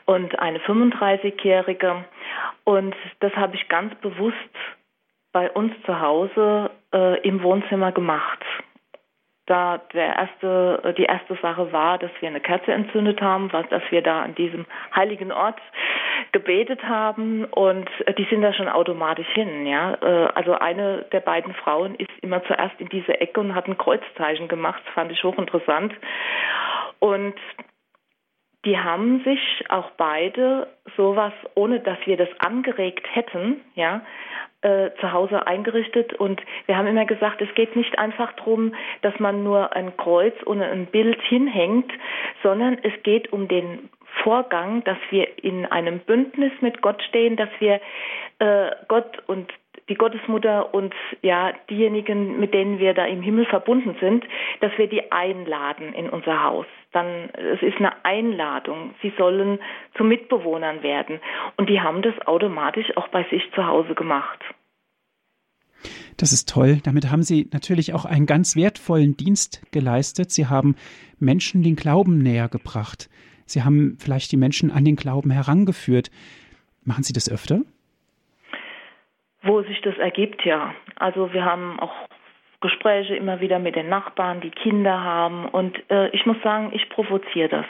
und 0.05 0.38
eine 0.38 0.59
35-Jährige. 0.59 2.05
Und 2.64 2.94
das 3.20 3.35
habe 3.35 3.57
ich 3.57 3.66
ganz 3.68 3.94
bewusst 3.96 4.37
bei 5.33 5.51
uns 5.51 5.72
zu 5.87 5.98
Hause 5.98 6.70
äh, 6.92 7.18
im 7.27 7.42
Wohnzimmer 7.42 7.92
gemacht. 7.92 8.44
Da 9.53 9.83
der 9.93 10.17
erste, 10.17 10.81
äh, 10.83 10.95
die 10.95 11.05
erste 11.05 11.35
Sache 11.43 11.71
war, 11.73 11.99
dass 11.99 12.11
wir 12.21 12.29
eine 12.31 12.41
Kerze 12.41 12.73
entzündet 12.73 13.21
haben, 13.21 13.51
dass 13.51 13.83
wir 13.91 14.01
da 14.01 14.23
an 14.23 14.35
diesem 14.35 14.65
heiligen 14.97 15.31
Ort 15.31 15.61
gebetet 16.33 16.83
haben 16.85 17.45
und 17.45 17.87
äh, 18.07 18.15
die 18.15 18.25
sind 18.31 18.41
da 18.41 18.55
schon 18.55 18.71
automatisch 18.71 19.29
hin. 19.35 19.67
Ja, 19.67 19.93
äh, 20.01 20.29
also 20.35 20.55
eine 20.55 21.05
der 21.12 21.21
beiden 21.21 21.53
Frauen 21.53 21.97
ist 21.97 22.09
immer 22.23 22.43
zuerst 22.45 22.81
in 22.81 22.88
diese 22.88 23.21
Ecke 23.21 23.41
und 23.41 23.55
hat 23.55 23.69
ein 23.69 23.77
Kreuzzeichen 23.77 24.49
gemacht. 24.49 24.81
Das 24.87 24.95
fand 24.95 25.12
ich 25.12 25.23
hochinteressant 25.23 25.93
und 27.01 27.35
die 28.65 28.79
haben 28.79 29.23
sich 29.25 29.67
auch 29.69 29.91
beide 29.99 30.67
sowas, 30.97 31.35
ohne 31.55 31.81
dass 31.81 31.99
wir 32.07 32.17
das 32.17 32.31
angeregt 32.38 33.07
hätten, 33.12 33.61
ja, 33.75 34.01
äh, 34.62 34.90
zu 35.01 35.12
Hause 35.12 35.46
eingerichtet. 35.46 36.14
Und 36.14 36.40
wir 36.66 36.77
haben 36.77 36.87
immer 36.87 37.05
gesagt, 37.05 37.42
es 37.42 37.55
geht 37.55 37.77
nicht 37.77 37.98
einfach 37.98 38.33
darum, 38.33 38.75
dass 39.03 39.18
man 39.18 39.42
nur 39.42 39.75
ein 39.75 39.96
Kreuz 39.96 40.35
und 40.44 40.62
ein 40.62 40.87
Bild 40.87 41.20
hinhängt, 41.22 41.92
sondern 42.42 42.79
es 42.83 42.92
geht 43.03 43.33
um 43.33 43.48
den 43.48 43.90
Vorgang, 44.22 44.85
dass 44.85 44.98
wir 45.11 45.27
in 45.42 45.66
einem 45.66 45.98
Bündnis 46.01 46.53
mit 46.61 46.83
Gott 46.83 47.03
stehen, 47.03 47.37
dass 47.37 47.48
wir 47.59 47.81
äh, 48.38 48.70
Gott 48.88 49.22
und 49.27 49.53
die 49.89 49.95
Gottesmutter 49.95 50.75
und 50.75 50.95
ja 51.23 51.53
diejenigen, 51.69 52.39
mit 52.39 52.55
denen 52.55 52.79
wir 52.79 52.95
da 52.95 53.05
im 53.05 53.23
Himmel 53.23 53.47
verbunden 53.47 53.97
sind, 54.01 54.25
dass 54.61 54.73
wir 54.77 54.87
die 54.87 55.13
einladen 55.13 55.93
in 55.93 56.09
unser 56.09 56.43
Haus. 56.43 56.67
Dann 56.93 57.31
es 57.31 57.63
ist 57.63 57.79
eine 57.79 58.05
Einladung. 58.05 58.95
Sie 59.03 59.13
sollen 59.19 59.59
zu 59.97 60.05
Mitbewohnern 60.05 60.83
werden 60.83 61.21
und 61.57 61.69
die 61.69 61.81
haben 61.81 62.03
das 62.03 62.15
automatisch 62.27 62.97
auch 62.97 63.09
bei 63.09 63.25
sich 63.31 63.43
zu 63.55 63.67
Hause 63.67 63.95
gemacht. 63.95 64.41
Das 66.17 66.33
ist 66.33 66.49
toll. 66.49 66.79
Damit 66.85 67.11
haben 67.11 67.23
Sie 67.23 67.49
natürlich 67.53 67.95
auch 67.95 68.05
einen 68.05 68.27
ganz 68.27 68.55
wertvollen 68.55 69.17
Dienst 69.17 69.63
geleistet. 69.73 70.31
Sie 70.31 70.47
haben 70.47 70.77
Menschen 71.19 71.63
den 71.63 71.77
Glauben 71.77 72.19
näher 72.19 72.49
gebracht. 72.49 73.09
Sie 73.47 73.63
haben 73.63 73.97
vielleicht 73.99 74.31
die 74.33 74.37
Menschen 74.37 74.71
an 74.71 74.85
den 74.85 74.97
Glauben 74.97 75.31
herangeführt. 75.31 76.11
Machen 76.85 77.03
Sie 77.03 77.13
das 77.13 77.31
öfter? 77.31 77.63
Wo 79.43 79.63
sich 79.63 79.81
das 79.83 79.97
ergibt, 79.99 80.45
ja. 80.45 80.75
Also 80.97 81.33
wir 81.33 81.45
haben 81.45 81.81
auch 81.81 81.93
Gespräche 82.61 83.17
immer 83.17 83.41
wieder 83.41 83.59
mit 83.59 83.77
den 83.77 83.89
Nachbarn, 83.89 84.41
die 84.41 84.51
Kinder 84.51 85.03
haben. 85.03 85.47
Und 85.47 85.79
äh, 85.91 86.09
ich 86.11 86.25
muss 86.27 86.41
sagen, 86.43 86.71
ich 86.73 86.89
provoziere 86.89 87.49
das. 87.49 87.67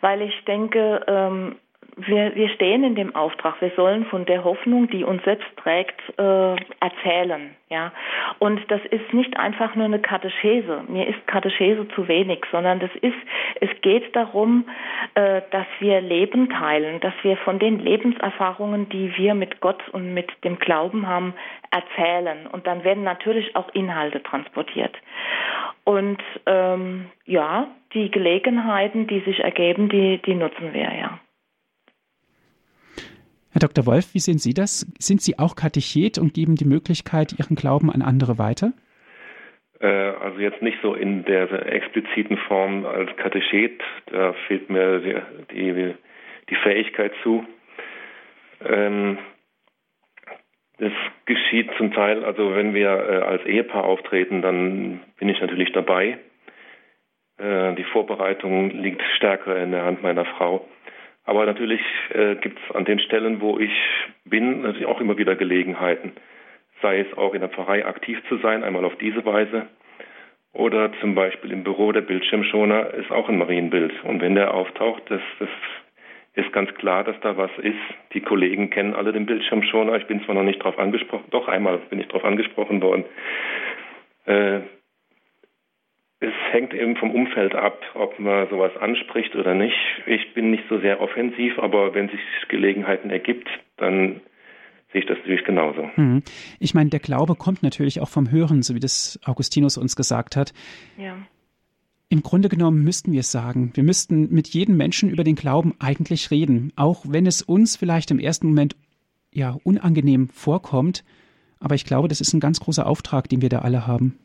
Weil 0.00 0.22
ich 0.22 0.44
denke, 0.44 1.04
ähm, 1.06 1.56
wir, 1.96 2.34
wir 2.34 2.48
stehen 2.50 2.84
in 2.84 2.94
dem 2.94 3.14
Auftrag. 3.14 3.60
Wir 3.60 3.70
sollen 3.76 4.04
von 4.06 4.26
der 4.26 4.44
Hoffnung, 4.44 4.88
die 4.88 5.04
uns 5.04 5.22
selbst 5.24 5.48
trägt, 5.56 6.00
äh, 6.18 6.56
erzählen. 6.80 7.54
Ja, 7.68 7.92
und 8.40 8.60
das 8.68 8.80
ist 8.90 9.14
nicht 9.14 9.36
einfach 9.36 9.76
nur 9.76 9.84
eine 9.84 10.00
Katechese. 10.00 10.82
Mir 10.88 11.06
ist 11.06 11.24
Katechese 11.28 11.86
zu 11.94 12.08
wenig, 12.08 12.44
sondern 12.50 12.80
das 12.80 12.90
ist, 13.00 13.16
es 13.60 13.70
geht 13.82 14.16
darum, 14.16 14.64
äh, 15.14 15.42
dass 15.52 15.66
wir 15.78 16.00
Leben 16.00 16.50
teilen, 16.50 16.98
dass 17.00 17.14
wir 17.22 17.36
von 17.38 17.60
den 17.60 17.78
Lebenserfahrungen, 17.78 18.88
die 18.88 19.16
wir 19.16 19.34
mit 19.34 19.60
Gott 19.60 19.88
und 19.90 20.14
mit 20.14 20.30
dem 20.42 20.58
Glauben 20.58 21.06
haben, 21.06 21.34
erzählen. 21.70 22.48
Und 22.48 22.66
dann 22.66 22.82
werden 22.82 23.04
natürlich 23.04 23.54
auch 23.54 23.68
Inhalte 23.72 24.20
transportiert. 24.22 24.96
Und 25.84 26.22
ähm, 26.46 27.06
ja, 27.24 27.68
die 27.94 28.10
Gelegenheiten, 28.10 29.06
die 29.06 29.20
sich 29.20 29.40
ergeben, 29.40 29.88
die, 29.88 30.18
die 30.18 30.34
nutzen 30.34 30.72
wir 30.72 30.92
ja. 30.94 31.20
Herr 33.52 33.60
Dr. 33.60 33.84
Wolf, 33.86 34.14
wie 34.14 34.20
sehen 34.20 34.38
Sie 34.38 34.54
das? 34.54 34.86
Sind 34.98 35.20
Sie 35.20 35.38
auch 35.38 35.56
Katechet 35.56 36.18
und 36.18 36.34
geben 36.34 36.54
die 36.54 36.64
Möglichkeit, 36.64 37.34
Ihren 37.38 37.56
Glauben 37.56 37.90
an 37.90 38.00
andere 38.00 38.38
weiter? 38.38 38.72
Äh, 39.80 39.86
also 39.86 40.38
jetzt 40.38 40.62
nicht 40.62 40.78
so 40.82 40.94
in 40.94 41.24
der 41.24 41.50
expliziten 41.66 42.36
Form 42.36 42.86
als 42.86 43.10
Katechet, 43.16 43.80
da 44.06 44.34
fehlt 44.46 44.70
mir 44.70 45.00
die, 45.00 45.54
die, 45.54 45.94
die 46.48 46.54
Fähigkeit 46.56 47.12
zu. 47.22 47.44
Ähm, 48.64 49.18
das 50.78 50.92
geschieht 51.26 51.70
zum 51.76 51.92
Teil, 51.92 52.24
also 52.24 52.54
wenn 52.54 52.72
wir 52.72 52.88
äh, 52.88 53.22
als 53.22 53.44
Ehepaar 53.44 53.84
auftreten, 53.84 54.42
dann 54.42 55.00
bin 55.18 55.28
ich 55.28 55.40
natürlich 55.40 55.72
dabei. 55.72 56.18
Äh, 57.38 57.74
die 57.74 57.84
Vorbereitung 57.84 58.70
liegt 58.70 59.02
stärker 59.16 59.56
in 59.62 59.72
der 59.72 59.84
Hand 59.84 60.02
meiner 60.02 60.24
Frau. 60.24 60.66
Aber 61.24 61.46
natürlich 61.46 61.80
äh, 62.10 62.36
gibt 62.36 62.58
es 62.58 62.74
an 62.74 62.84
den 62.84 62.98
Stellen, 62.98 63.40
wo 63.40 63.58
ich 63.58 63.72
bin, 64.24 64.62
natürlich 64.62 64.86
auch 64.86 65.00
immer 65.00 65.18
wieder 65.18 65.36
Gelegenheiten. 65.36 66.12
Sei 66.82 67.00
es 67.00 67.18
auch 67.18 67.34
in 67.34 67.40
der 67.40 67.50
Pfarrei 67.50 67.84
aktiv 67.84 68.18
zu 68.28 68.38
sein, 68.38 68.64
einmal 68.64 68.84
auf 68.84 68.96
diese 68.96 69.24
Weise. 69.24 69.66
Oder 70.52 70.90
zum 71.00 71.14
Beispiel 71.14 71.52
im 71.52 71.62
Büro 71.62 71.92
der 71.92 72.00
Bildschirmschoner 72.00 72.94
ist 72.94 73.10
auch 73.10 73.28
ein 73.28 73.38
Marienbild. 73.38 73.92
Und 74.04 74.20
wenn 74.20 74.34
der 74.34 74.52
auftaucht, 74.54 75.02
das, 75.08 75.20
das 75.38 75.48
ist 76.34 76.52
ganz 76.52 76.72
klar, 76.74 77.04
dass 77.04 77.18
da 77.20 77.36
was 77.36 77.50
ist. 77.58 77.78
Die 78.14 78.20
Kollegen 78.20 78.70
kennen 78.70 78.94
alle 78.94 79.12
den 79.12 79.26
Bildschirmschoner. 79.26 79.96
Ich 79.96 80.06
bin 80.06 80.22
zwar 80.24 80.34
noch 80.34 80.42
nicht 80.42 80.60
darauf 80.60 80.78
angesprochen, 80.78 81.26
doch 81.30 81.48
einmal 81.48 81.78
bin 81.90 82.00
ich 82.00 82.06
darauf 82.08 82.24
angesprochen 82.24 82.82
worden. 82.82 83.04
Äh, 84.26 84.60
es 86.20 86.32
hängt 86.52 86.74
eben 86.74 86.96
vom 86.96 87.10
Umfeld 87.12 87.54
ab, 87.54 87.80
ob 87.94 88.18
man 88.18 88.48
sowas 88.50 88.76
anspricht 88.78 89.34
oder 89.36 89.54
nicht. 89.54 89.76
Ich 90.06 90.34
bin 90.34 90.50
nicht 90.50 90.64
so 90.68 90.78
sehr 90.78 91.00
offensiv, 91.00 91.58
aber 91.58 91.94
wenn 91.94 92.10
sich 92.10 92.20
Gelegenheiten 92.48 93.08
ergibt, 93.10 93.48
dann 93.78 94.20
sehe 94.92 95.00
ich 95.00 95.06
das 95.06 95.16
natürlich 95.18 95.44
genauso. 95.44 95.90
Mhm. 95.96 96.22
Ich 96.58 96.74
meine, 96.74 96.90
der 96.90 97.00
Glaube 97.00 97.36
kommt 97.36 97.62
natürlich 97.62 98.00
auch 98.00 98.08
vom 98.08 98.30
Hören, 98.30 98.62
so 98.62 98.74
wie 98.74 98.80
das 98.80 99.18
Augustinus 99.24 99.78
uns 99.78 99.96
gesagt 99.96 100.36
hat. 100.36 100.52
Ja. 100.98 101.16
Im 102.10 102.22
Grunde 102.22 102.50
genommen 102.50 102.82
müssten 102.82 103.12
wir 103.12 103.20
es 103.20 103.32
sagen. 103.32 103.70
Wir 103.74 103.84
müssten 103.84 104.34
mit 104.34 104.48
jedem 104.48 104.76
Menschen 104.76 105.08
über 105.08 105.24
den 105.24 105.36
Glauben 105.36 105.74
eigentlich 105.78 106.30
reden, 106.30 106.72
auch 106.76 107.04
wenn 107.08 107.24
es 107.24 107.40
uns 107.40 107.76
vielleicht 107.76 108.10
im 108.10 108.18
ersten 108.18 108.48
Moment 108.48 108.76
ja 109.32 109.56
unangenehm 109.62 110.28
vorkommt. 110.28 111.02
Aber 111.60 111.76
ich 111.76 111.84
glaube, 111.84 112.08
das 112.08 112.20
ist 112.20 112.34
ein 112.34 112.40
ganz 112.40 112.60
großer 112.60 112.86
Auftrag, 112.86 113.28
den 113.28 113.40
wir 113.40 113.48
da 113.48 113.60
alle 113.60 113.86
haben. 113.86 114.18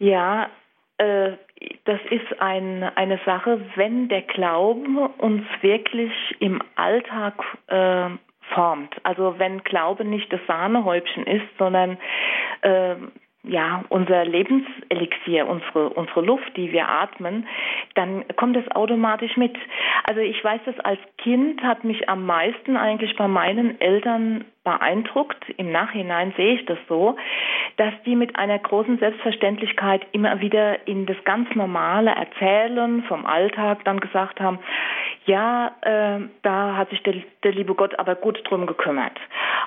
Ja, 0.00 0.48
äh, 0.96 1.32
das 1.84 2.00
ist 2.10 2.40
ein, 2.40 2.82
eine 2.82 3.20
Sache, 3.26 3.60
wenn 3.76 4.08
der 4.08 4.22
Glaube 4.22 5.10
uns 5.18 5.44
wirklich 5.60 6.12
im 6.40 6.62
Alltag 6.74 7.34
äh, 7.66 8.08
formt. 8.54 8.96
Also 9.02 9.38
wenn 9.38 9.62
Glaube 9.62 10.04
nicht 10.04 10.32
das 10.32 10.40
Sahnehäubchen 10.46 11.26
ist, 11.26 11.46
sondern 11.58 11.98
äh, 12.62 12.96
ja, 13.42 13.84
unser 13.88 14.24
Lebenselixier, 14.24 15.46
unsere, 15.48 15.88
unsere 15.90 16.20
Luft, 16.20 16.56
die 16.56 16.72
wir 16.72 16.88
atmen, 16.88 17.46
dann 17.94 18.24
kommt 18.36 18.56
es 18.56 18.70
automatisch 18.70 19.36
mit. 19.36 19.56
Also 20.04 20.20
ich 20.20 20.42
weiß 20.44 20.60
das 20.66 20.78
als 20.80 21.00
Kind 21.18 21.62
hat 21.62 21.84
mich 21.84 22.08
am 22.08 22.26
meisten 22.26 22.76
eigentlich 22.76 23.16
bei 23.16 23.28
meinen 23.28 23.80
Eltern 23.80 24.44
beeindruckt. 24.62 25.42
Im 25.56 25.72
Nachhinein 25.72 26.34
sehe 26.36 26.54
ich 26.54 26.66
das 26.66 26.78
so, 26.86 27.16
dass 27.76 27.94
die 28.04 28.14
mit 28.14 28.36
einer 28.36 28.58
großen 28.58 28.98
Selbstverständlichkeit 28.98 30.02
immer 30.12 30.40
wieder 30.40 30.86
in 30.86 31.06
das 31.06 31.16
ganz 31.24 31.48
normale 31.54 32.10
Erzählen 32.10 33.02
vom 33.04 33.24
Alltag 33.24 33.84
dann 33.84 34.00
gesagt 34.00 34.38
haben, 34.40 34.58
ja, 35.26 35.72
äh, 35.82 36.20
da 36.42 36.76
hat 36.76 36.90
sich 36.90 37.02
der, 37.02 37.14
der 37.44 37.52
liebe 37.52 37.74
Gott 37.74 37.98
aber 37.98 38.14
gut 38.14 38.40
drum 38.48 38.66
gekümmert. 38.66 39.18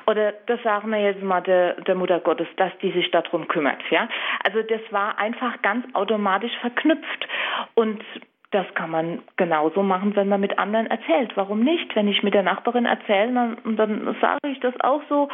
Oder 0.08 0.34
das 0.48 0.62
sagen 0.64 0.90
wir 0.90 1.00
jetzt 1.00 1.22
mal 1.22 1.42
der, 1.42 1.76
der 1.82 1.96
Mutter 1.96 2.20
Gottes, 2.20 2.48
dass 2.58 2.72
die 2.82 2.92
sich 2.92 3.12
darum 3.12 3.48
kümmert. 3.48 3.80
Ja, 3.90 4.10
also 4.44 4.62
das 4.62 4.82
war 4.92 5.18
einfach 5.18 5.62
ganz 5.62 5.86
automatisch 5.94 6.54
verknüpft 6.62 7.28
und 7.76 8.04
das 8.52 8.66
kann 8.76 8.92
man 8.92 9.24
genauso 9.36 9.82
machen, 9.82 10.16
wenn 10.16 10.30
man 10.30 10.40
mit 10.40 10.60
anderen 10.60 10.88
erzählt. 10.88 11.32
Warum 11.36 11.64
nicht? 11.64 11.96
Wenn 11.96 12.08
ich 12.08 12.22
mit 12.22 12.36
der 12.36 12.44
Nachbarin 12.44 12.86
erzähle, 12.86 13.34
dann, 13.34 13.76
dann 13.76 14.16
sage 14.22 14.48
ich 14.52 14.60
das 14.60 14.80
auch 14.82 15.02
so. 15.10 15.28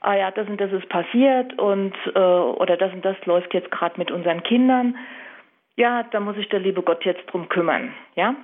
Ah 0.00 0.14
ja, 0.14 0.30
das 0.30 0.46
und 0.48 0.60
das 0.60 0.72
ist 0.72 0.88
passiert 0.88 1.58
und 1.58 1.94
äh, 2.14 2.18
oder 2.18 2.76
das 2.76 2.92
und 2.92 3.04
das 3.04 3.16
läuft 3.26 3.52
jetzt 3.54 3.70
gerade 3.72 3.98
mit 3.98 4.12
unseren 4.12 4.42
Kindern. 4.44 4.96
Ja, 5.76 6.04
da 6.04 6.20
muss 6.20 6.36
sich 6.36 6.48
der 6.48 6.60
liebe 6.60 6.82
Gott 6.82 7.04
jetzt 7.04 7.26
drum 7.26 7.48
kümmern. 7.48 7.92
Ja, 8.14 8.36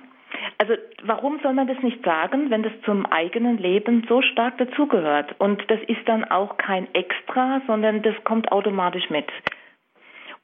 also 0.57 0.73
warum 1.03 1.39
soll 1.41 1.53
man 1.53 1.67
das 1.67 1.81
nicht 1.81 2.03
sagen, 2.03 2.49
wenn 2.49 2.63
das 2.63 2.73
zum 2.85 3.05
eigenen 3.05 3.57
Leben 3.57 4.05
so 4.07 4.21
stark 4.21 4.57
dazugehört? 4.57 5.35
Und 5.39 5.63
das 5.69 5.79
ist 5.87 6.07
dann 6.07 6.23
auch 6.25 6.57
kein 6.57 6.93
Extra, 6.93 7.61
sondern 7.67 8.01
das 8.01 8.15
kommt 8.23 8.51
automatisch 8.51 9.09
mit. 9.09 9.27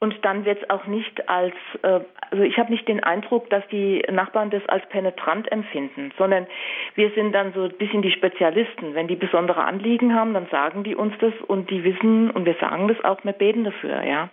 Und 0.02 0.16
dann 0.24 0.46
wird 0.46 0.64
es 0.64 0.70
auch 0.70 0.86
nicht 0.88 1.28
als, 1.28 1.54
äh, 1.82 2.00
also 2.32 2.44
ich 2.44 2.58
habe 2.58 2.72
nicht 2.72 2.88
den 2.88 3.04
Eindruck, 3.04 3.50
dass 3.50 3.68
die 3.68 4.02
Nachbarn 4.10 4.50
das 4.50 4.66
als 4.70 4.88
penetrant 4.88 5.52
empfinden, 5.52 6.14
sondern 6.18 6.48
wir 6.96 7.12
sind 7.12 7.34
dann 7.34 7.52
so 7.52 7.64
ein 7.64 7.78
bisschen 7.78 8.02
die 8.02 8.12
Spezialisten. 8.12 8.96
Wenn 8.96 9.10
die 9.10 9.18
besondere 9.18 9.66
Anliegen 9.66 10.16
haben, 10.16 10.34
dann 10.34 10.48
sagen 10.48 10.86
die 10.86 10.96
uns 10.96 11.14
das 11.20 11.34
und 11.48 11.70
die 11.70 11.84
wissen 11.84 12.32
und 12.32 12.46
wir 12.46 12.56
sagen 12.62 12.88
das 12.88 13.04
auch, 13.04 13.24
wir 13.26 13.34
beten 13.34 13.66
dafür, 13.66 14.04
ja. 14.04 14.30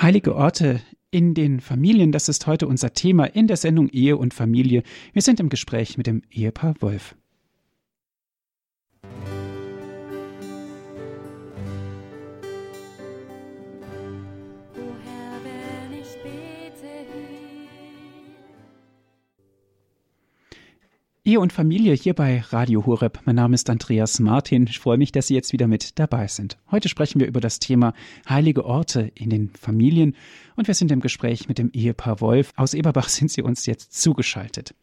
Heilige 0.00 0.34
Orte 0.34 0.80
in 1.12 1.34
den 1.34 1.60
Familien. 1.60 2.10
Das 2.10 2.28
ist 2.28 2.48
heute 2.48 2.66
unser 2.66 2.94
Thema 2.94 3.26
in 3.26 3.46
der 3.46 3.56
Sendung 3.56 3.88
Ehe 3.90 4.16
und 4.16 4.34
Familie. 4.34 4.82
Wir 5.12 5.22
sind 5.22 5.38
im 5.38 5.50
Gespräch 5.50 5.96
mit 5.96 6.08
dem 6.08 6.22
Ehepaar 6.32 6.74
Wolf. 6.80 7.14
Ehe 21.32 21.40
und 21.40 21.50
Familie 21.50 21.94
hier 21.94 22.12
bei 22.12 22.40
Radio 22.50 22.84
Horeb. 22.84 23.20
Mein 23.24 23.36
Name 23.36 23.54
ist 23.54 23.70
Andreas 23.70 24.20
Martin. 24.20 24.66
Ich 24.66 24.80
freue 24.80 24.98
mich, 24.98 25.12
dass 25.12 25.28
Sie 25.28 25.34
jetzt 25.34 25.54
wieder 25.54 25.66
mit 25.66 25.98
dabei 25.98 26.26
sind. 26.26 26.58
Heute 26.70 26.90
sprechen 26.90 27.20
wir 27.20 27.26
über 27.26 27.40
das 27.40 27.58
Thema 27.58 27.94
heilige 28.28 28.66
Orte 28.66 29.10
in 29.14 29.30
den 29.30 29.48
Familien 29.58 30.14
und 30.56 30.66
wir 30.66 30.74
sind 30.74 30.92
im 30.92 31.00
Gespräch 31.00 31.48
mit 31.48 31.56
dem 31.56 31.70
Ehepaar 31.72 32.20
Wolf. 32.20 32.52
Aus 32.56 32.74
Eberbach 32.74 33.08
sind 33.08 33.30
Sie 33.30 33.40
uns 33.40 33.64
jetzt 33.64 33.98
zugeschaltet. 33.98 34.74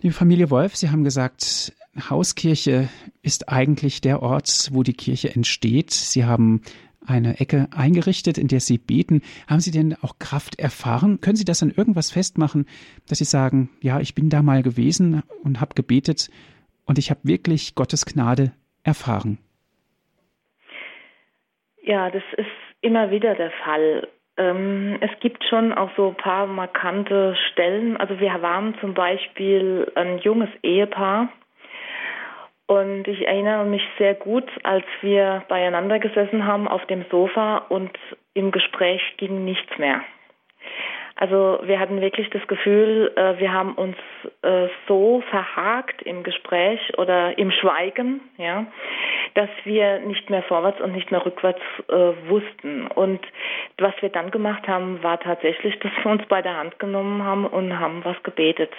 Liebe 0.00 0.14
Familie 0.14 0.48
Wolf, 0.48 0.74
Sie 0.74 0.88
haben 0.88 1.04
gesagt, 1.04 1.74
Hauskirche 2.08 2.88
ist 3.20 3.50
eigentlich 3.50 4.00
der 4.00 4.22
Ort, 4.22 4.70
wo 4.72 4.82
die 4.82 4.94
Kirche 4.94 5.34
entsteht. 5.34 5.90
Sie 5.90 6.24
haben 6.24 6.62
eine 7.10 7.40
Ecke 7.40 7.68
eingerichtet, 7.76 8.38
in 8.38 8.48
der 8.48 8.60
Sie 8.60 8.78
beten. 8.78 9.22
Haben 9.48 9.60
Sie 9.60 9.70
denn 9.70 9.96
auch 10.02 10.18
Kraft 10.18 10.58
erfahren? 10.58 11.20
Können 11.20 11.36
Sie 11.36 11.44
das 11.44 11.62
an 11.62 11.72
irgendwas 11.76 12.10
festmachen, 12.10 12.66
dass 13.08 13.18
Sie 13.18 13.24
sagen, 13.24 13.70
ja, 13.80 14.00
ich 14.00 14.14
bin 14.14 14.30
da 14.30 14.42
mal 14.42 14.62
gewesen 14.62 15.22
und 15.42 15.60
habe 15.60 15.74
gebetet 15.74 16.30
und 16.86 16.98
ich 16.98 17.10
habe 17.10 17.20
wirklich 17.24 17.74
Gottes 17.74 18.06
Gnade 18.06 18.52
erfahren? 18.82 19.38
Ja, 21.82 22.10
das 22.10 22.22
ist 22.36 22.46
immer 22.80 23.10
wieder 23.10 23.34
der 23.34 23.50
Fall. 23.64 24.08
Ähm, 24.36 24.98
es 25.00 25.10
gibt 25.20 25.44
schon 25.44 25.72
auch 25.72 25.90
so 25.96 26.08
ein 26.08 26.16
paar 26.16 26.46
markante 26.46 27.34
Stellen. 27.50 27.96
Also 27.96 28.18
wir 28.20 28.30
waren 28.42 28.74
zum 28.80 28.94
Beispiel 28.94 29.90
ein 29.96 30.18
junges 30.18 30.50
Ehepaar, 30.62 31.30
und 32.70 33.08
ich 33.08 33.26
erinnere 33.26 33.64
mich 33.64 33.82
sehr 33.98 34.14
gut, 34.14 34.48
als 34.62 34.84
wir 35.00 35.42
beieinander 35.48 35.98
gesessen 35.98 36.46
haben 36.46 36.68
auf 36.68 36.86
dem 36.86 37.04
Sofa 37.10 37.66
und 37.68 37.90
im 38.32 38.52
Gespräch 38.52 39.02
ging 39.16 39.44
nichts 39.44 39.76
mehr. 39.76 40.02
Also 41.16 41.58
wir 41.64 41.80
hatten 41.80 42.00
wirklich 42.00 42.30
das 42.30 42.46
Gefühl, 42.46 43.10
äh, 43.16 43.40
wir 43.40 43.52
haben 43.52 43.74
uns 43.74 43.96
äh, 44.42 44.68
so 44.86 45.20
verhakt 45.30 46.00
im 46.02 46.22
Gespräch 46.22 46.96
oder 46.96 47.36
im 47.36 47.50
Schweigen, 47.50 48.20
ja, 48.38 48.66
dass 49.34 49.50
wir 49.64 49.98
nicht 49.98 50.30
mehr 50.30 50.44
vorwärts 50.44 50.80
und 50.80 50.92
nicht 50.92 51.10
mehr 51.10 51.26
rückwärts 51.26 51.60
äh, 51.88 52.12
wussten. 52.28 52.86
Und 52.86 53.20
was 53.78 53.94
wir 54.00 54.10
dann 54.10 54.30
gemacht 54.30 54.68
haben, 54.68 55.02
war 55.02 55.18
tatsächlich, 55.18 55.76
dass 55.80 55.90
wir 56.04 56.12
uns 56.12 56.24
bei 56.26 56.40
der 56.40 56.56
Hand 56.56 56.78
genommen 56.78 57.24
haben 57.24 57.46
und 57.48 57.80
haben 57.80 58.04
was 58.04 58.22
gebetet. 58.22 58.70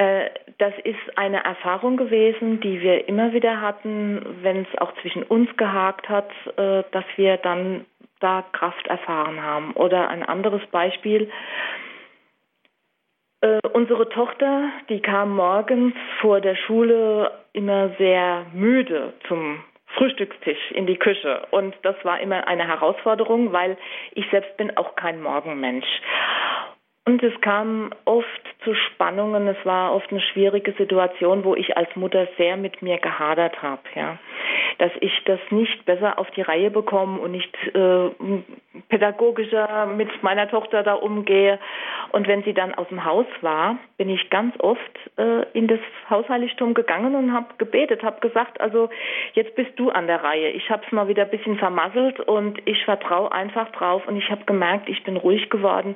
Äh, 0.00 0.30
das 0.56 0.72
ist 0.84 1.18
eine 1.18 1.44
Erfahrung 1.44 1.98
gewesen, 1.98 2.60
die 2.60 2.80
wir 2.80 3.06
immer 3.06 3.34
wieder 3.34 3.60
hatten, 3.60 4.38
wenn 4.40 4.62
es 4.62 4.78
auch 4.78 4.94
zwischen 5.02 5.22
uns 5.22 5.54
gehakt 5.58 6.08
hat, 6.08 6.30
äh, 6.56 6.84
dass 6.90 7.04
wir 7.16 7.36
dann 7.36 7.84
da 8.18 8.42
Kraft 8.52 8.86
erfahren 8.86 9.42
haben. 9.42 9.72
Oder 9.72 10.08
ein 10.08 10.22
anderes 10.22 10.64
Beispiel. 10.68 11.30
Äh, 13.42 13.60
unsere 13.74 14.08
Tochter, 14.08 14.70
die 14.88 15.00
kam 15.00 15.36
morgens 15.36 15.94
vor 16.22 16.40
der 16.40 16.56
Schule 16.56 17.32
immer 17.52 17.90
sehr 17.98 18.46
müde 18.54 19.12
zum 19.28 19.62
Frühstückstisch 19.96 20.70
in 20.70 20.86
die 20.86 20.96
Küche. 20.96 21.46
Und 21.50 21.74
das 21.82 21.96
war 22.04 22.20
immer 22.20 22.48
eine 22.48 22.66
Herausforderung, 22.66 23.52
weil 23.52 23.76
ich 24.12 24.24
selbst 24.30 24.56
bin 24.56 24.74
auch 24.78 24.96
kein 24.96 25.20
Morgenmensch. 25.20 25.88
Und 27.06 27.22
es 27.22 27.38
kam 27.40 27.92
oft 28.04 28.26
zu 28.64 28.74
Spannungen. 28.74 29.48
Es 29.48 29.64
war 29.64 29.94
oft 29.94 30.10
eine 30.10 30.20
schwierige 30.20 30.72
Situation, 30.72 31.44
wo 31.44 31.54
ich 31.54 31.76
als 31.76 31.94
Mutter 31.96 32.28
sehr 32.36 32.56
mit 32.56 32.82
mir 32.82 32.98
gehadert 32.98 33.62
habe. 33.62 33.82
Ja 33.94 34.18
dass 34.80 34.92
ich 35.00 35.12
das 35.26 35.38
nicht 35.50 35.84
besser 35.84 36.18
auf 36.18 36.30
die 36.30 36.40
Reihe 36.40 36.70
bekomme 36.70 37.20
und 37.20 37.32
nicht 37.32 37.54
äh, 37.74 38.10
pädagogischer 38.88 39.84
mit 39.84 40.22
meiner 40.22 40.48
Tochter 40.48 40.82
da 40.82 40.94
umgehe. 40.94 41.58
Und 42.12 42.26
wenn 42.26 42.42
sie 42.44 42.54
dann 42.54 42.74
aus 42.74 42.88
dem 42.88 43.04
Haus 43.04 43.26
war, 43.42 43.76
bin 43.98 44.08
ich 44.08 44.30
ganz 44.30 44.54
oft 44.58 44.80
äh, 45.18 45.42
in 45.52 45.68
das 45.68 45.80
Hausheiligtum 46.08 46.72
gegangen 46.72 47.14
und 47.14 47.34
habe 47.34 47.48
gebetet, 47.58 48.02
habe 48.02 48.20
gesagt, 48.20 48.58
also 48.58 48.88
jetzt 49.34 49.54
bist 49.54 49.72
du 49.76 49.90
an 49.90 50.06
der 50.06 50.24
Reihe. 50.24 50.48
Ich 50.48 50.70
habe 50.70 50.82
es 50.86 50.92
mal 50.92 51.08
wieder 51.08 51.24
ein 51.24 51.30
bisschen 51.30 51.58
vermasselt 51.58 52.18
und 52.20 52.66
ich 52.66 52.82
vertraue 52.86 53.30
einfach 53.32 53.70
drauf 53.72 54.08
und 54.08 54.16
ich 54.16 54.30
habe 54.30 54.46
gemerkt, 54.46 54.88
ich 54.88 55.04
bin 55.04 55.18
ruhig 55.18 55.50
geworden. 55.50 55.94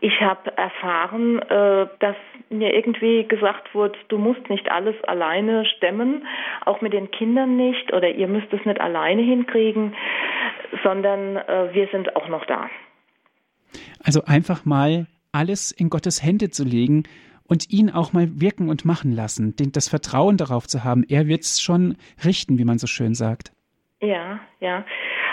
Ich 0.00 0.20
habe 0.20 0.50
erfahren, 0.56 1.38
äh, 1.42 1.86
dass 2.00 2.16
mir 2.50 2.74
irgendwie 2.74 3.24
gesagt 3.24 3.74
wurde, 3.74 3.98
du 4.08 4.18
musst 4.18 4.48
nicht 4.48 4.70
alles 4.70 4.94
alleine 5.04 5.64
stemmen, 5.64 6.26
auch 6.64 6.80
mit 6.80 6.92
den 6.92 7.10
Kindern 7.10 7.56
nicht 7.56 7.92
oder 7.92 8.08
ihr 8.10 8.28
müsst 8.28 8.52
es 8.52 8.64
nicht 8.64 8.80
alleine 8.80 9.22
hinkriegen, 9.22 9.94
sondern 10.82 11.36
äh, 11.36 11.74
wir 11.74 11.88
sind 11.92 12.16
auch 12.16 12.28
noch 12.28 12.44
da. 12.46 12.68
Also 14.04 14.22
einfach 14.24 14.64
mal 14.64 15.06
alles 15.32 15.70
in 15.70 15.90
Gottes 15.90 16.22
Hände 16.22 16.50
zu 16.50 16.64
legen 16.64 17.04
und 17.48 17.70
ihn 17.70 17.90
auch 17.90 18.12
mal 18.12 18.28
wirken 18.40 18.68
und 18.68 18.84
machen 18.84 19.12
lassen, 19.12 19.54
das 19.56 19.88
Vertrauen 19.88 20.36
darauf 20.36 20.66
zu 20.66 20.84
haben, 20.84 21.04
er 21.08 21.26
wird 21.26 21.42
es 21.42 21.60
schon 21.60 21.96
richten, 22.24 22.58
wie 22.58 22.64
man 22.64 22.78
so 22.78 22.86
schön 22.86 23.14
sagt. 23.14 23.52
Ja, 24.00 24.40
ja. 24.60 24.84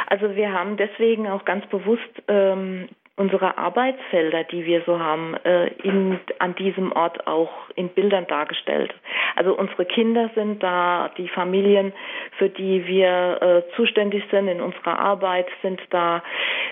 Also 0.07 0.35
wir 0.35 0.51
haben 0.51 0.77
deswegen 0.77 1.27
auch 1.27 1.45
ganz 1.45 1.65
bewusst 1.67 2.21
ähm, 2.27 2.87
unsere 3.15 3.59
Arbeitsfelder, 3.59 4.43
die 4.45 4.65
wir 4.65 4.81
so 4.87 4.99
haben, 4.99 5.35
äh, 5.45 5.67
in, 5.83 6.19
an 6.39 6.55
diesem 6.55 6.91
Ort 6.93 7.27
auch 7.27 7.51
in 7.75 7.89
Bildern 7.89 8.25
dargestellt. 8.25 8.91
Also 9.35 9.55
unsere 9.55 9.85
Kinder 9.85 10.31
sind 10.33 10.63
da, 10.63 11.11
die 11.17 11.27
Familien, 11.27 11.93
für 12.39 12.49
die 12.49 12.87
wir 12.87 13.41
äh, 13.41 13.75
zuständig 13.75 14.23
sind 14.31 14.47
in 14.47 14.61
unserer 14.61 14.97
Arbeit, 14.97 15.45
sind 15.61 15.79
da. 15.91 16.23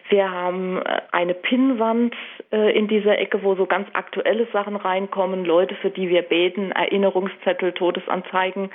Wir 0.09 0.31
haben 0.31 0.77
äh, 0.77 1.01
eine 1.11 1.35
Pinnwand 1.35 2.15
in 2.51 2.89
dieser 2.89 3.17
Ecke, 3.17 3.43
wo 3.43 3.55
so 3.55 3.65
ganz 3.65 3.87
aktuelle 3.93 4.45
Sachen 4.51 4.75
reinkommen, 4.75 5.45
Leute, 5.45 5.73
für 5.75 5.89
die 5.89 6.09
wir 6.09 6.21
beten, 6.21 6.73
Erinnerungszettel, 6.73 7.71
Todesanzeigen, 7.71 8.71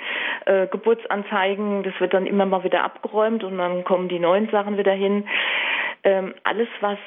Geburtsanzeigen. 0.71 1.83
Das 1.83 1.93
wird 1.99 2.15
dann 2.15 2.25
immer 2.25 2.47
mal 2.47 2.63
wieder 2.63 2.83
abgeräumt 2.83 3.43
und 3.43 3.59
dann 3.59 3.83
kommen 3.83 4.09
die 4.09 4.17
neuen 4.17 4.49
Sachen 4.49 4.79
wieder 4.79 4.93
hin 4.93 5.25
alles, 6.43 6.67
was, 6.81 6.99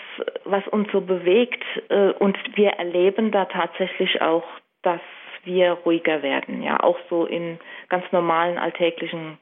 was 0.44 0.66
uns 0.68 0.88
so 0.92 1.00
bewegt. 1.00 1.62
Äh, 1.88 2.12
und 2.12 2.36
wir 2.54 2.70
erleben 2.70 3.30
da 3.30 3.46
tatsächlich 3.46 4.20
auch, 4.20 4.44
dass 4.82 5.00
wir 5.44 5.72
ruhiger 5.72 6.22
werden, 6.22 6.62
ja, 6.62 6.80
auch 6.80 6.98
so 7.08 7.24
in 7.24 7.58
ganz 7.88 8.04
normalen 8.12 8.58
alltäglichen 8.58 9.38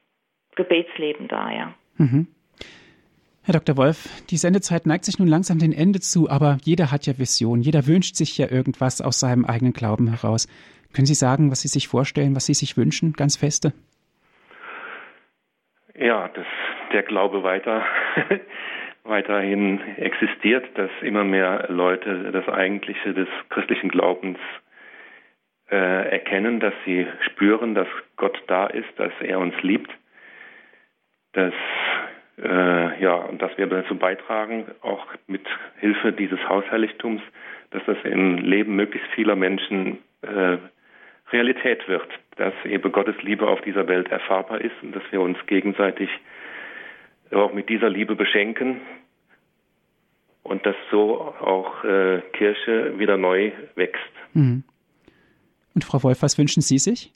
Gebetsleben 0.55 1.29
da, 1.29 1.51
ja. 1.51 1.75
Mhm. 1.97 2.29
Herr 3.45 3.55
Dr. 3.55 3.77
Wolf, 3.79 4.09
die 4.29 4.37
Sendezeit 4.37 4.85
neigt 4.85 5.07
sich 5.07 5.19
nun 5.19 5.27
langsam 5.27 5.59
dem 5.59 5.73
Ende 5.73 6.01
zu, 6.01 6.29
aber 6.29 6.59
jeder 6.63 6.93
hat 6.93 7.07
ja 7.07 7.19
Vision, 7.19 7.63
jeder 7.63 7.87
wünscht 7.87 8.15
sich 8.15 8.37
ja 8.37 8.51
irgendwas 8.51 9.01
aus 9.01 9.21
seinem 9.21 9.47
eigenen 9.47 9.73
Glauben 9.73 10.09
heraus. 10.09 10.47
Können 10.95 11.07
Sie 11.07 11.15
sagen, 11.15 11.51
was 11.51 11.63
Sie 11.63 11.69
sich 11.69 11.89
vorstellen, 11.89 12.37
was 12.37 12.47
Sie 12.47 12.55
sich 12.55 12.77
wünschen, 12.77 13.15
ganz 13.15 13.37
feste? 13.37 13.73
Ja, 15.99 16.29
dass 16.29 16.47
der 16.93 17.03
Glaube 17.03 17.43
weiter 17.43 17.85
weiterhin 19.09 19.81
existiert, 19.97 20.67
dass 20.75 20.91
immer 21.03 21.25
mehr 21.25 21.67
Leute 21.69 22.31
das 22.33 22.49
Eigentliche 22.49 23.15
des 23.15 23.29
christlichen 23.49 23.89
Glaubens 23.89 24.39
äh, 25.71 26.11
erkennen, 26.11 26.61
dass 26.61 26.75
sie 26.85 27.07
spüren, 27.27 27.75
dass 27.75 27.89
Gott 28.17 28.41
da 28.47 28.67
ist, 28.67 28.89
dass 28.97 29.13
er 29.21 29.39
uns 29.39 29.55
liebt, 29.63 29.91
dass 31.33 31.55
äh, 32.43 33.03
ja 33.03 33.15
und 33.15 33.43
dass 33.43 33.57
wir 33.59 33.67
dazu 33.67 33.97
beitragen, 33.97 34.67
auch 34.83 35.07
mit 35.27 35.47
Hilfe 35.81 36.13
dieses 36.13 36.41
Hausheiligtums, 36.49 37.23
dass 37.71 37.83
das 37.87 37.99
im 38.05 38.39
Leben 38.39 38.77
möglichst 38.77 39.09
vieler 39.11 39.37
Menschen 39.37 39.99
äh, 40.23 40.59
Realität 41.33 41.87
wird, 41.89 42.09
dass 42.37 42.55
eben 42.65 42.91
Gottes 42.91 43.21
Liebe 43.23 43.47
auf 43.47 43.61
dieser 43.61 43.87
Welt 43.89 44.11
erfahrbar 44.11 44.61
ist 44.61 44.75
und 44.83 44.97
dass 44.97 45.03
wir 45.11 45.21
uns 45.21 45.37
gegenseitig 45.47 46.09
auch 47.33 47.53
mit 47.53 47.69
dieser 47.69 47.89
Liebe 47.89 48.15
beschenken 48.15 48.81
und 50.43 50.65
dass 50.65 50.77
so 50.91 51.21
auch 51.21 51.85
äh, 51.85 52.23
Kirche 52.33 52.99
wieder 52.99 53.17
neu 53.17 53.53
wächst. 53.75 54.03
Mhm. 54.35 54.65
Und 55.75 55.85
Frau 55.85 56.03
Wolf, 56.03 56.23
was 56.23 56.39
wünschen 56.39 56.63
Sie 56.63 56.79
sich? 56.79 57.13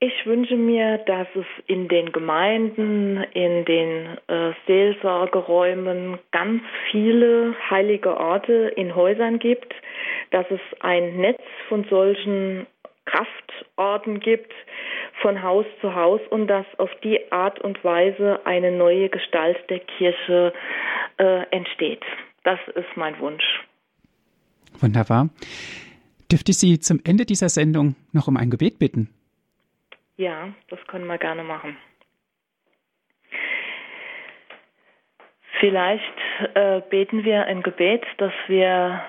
Ich 0.00 0.26
wünsche 0.26 0.56
mir, 0.56 0.98
dass 0.98 1.26
es 1.34 1.46
in 1.66 1.88
den 1.88 2.12
Gemeinden, 2.12 3.24
in 3.32 3.64
den 3.64 4.18
äh, 4.26 4.52
Seelsorgeräumen 4.66 6.18
ganz 6.30 6.62
viele 6.90 7.54
heilige 7.70 8.16
Orte 8.18 8.72
in 8.76 8.94
Häusern 8.94 9.38
gibt, 9.38 9.72
dass 10.30 10.44
es 10.50 10.60
ein 10.80 11.16
Netz 11.16 11.40
von 11.68 11.84
solchen 11.88 12.66
Kraftorten 13.04 14.20
gibt, 14.20 14.52
von 15.20 15.42
Haus 15.42 15.66
zu 15.80 15.94
Haus 15.94 16.20
und 16.30 16.46
dass 16.48 16.66
auf 16.78 16.90
die 17.02 17.20
Art 17.32 17.60
und 17.60 17.82
Weise 17.84 18.40
eine 18.44 18.70
neue 18.70 19.08
Gestalt 19.08 19.58
der 19.70 19.80
Kirche 19.80 20.52
äh, 21.18 21.42
entsteht. 21.50 22.02
Das 22.42 22.58
ist 22.74 22.96
mein 22.96 23.18
Wunsch. 23.18 23.44
Wunderbar. 24.80 25.28
Dürfte 26.30 26.50
ich 26.50 26.58
Sie 26.58 26.78
zum 26.80 27.00
Ende 27.04 27.24
dieser 27.24 27.48
Sendung 27.48 27.94
noch 28.12 28.28
um 28.28 28.36
ein 28.36 28.50
Gebet 28.50 28.78
bitten? 28.78 29.08
Ja, 30.16 30.48
das 30.68 30.78
können 30.86 31.06
wir 31.06 31.18
gerne 31.18 31.42
machen. 31.42 31.76
Vielleicht 35.60 36.02
äh, 36.54 36.80
beten 36.90 37.24
wir 37.24 37.46
ein 37.46 37.62
Gebet, 37.62 38.04
das 38.18 38.32
wir 38.48 39.02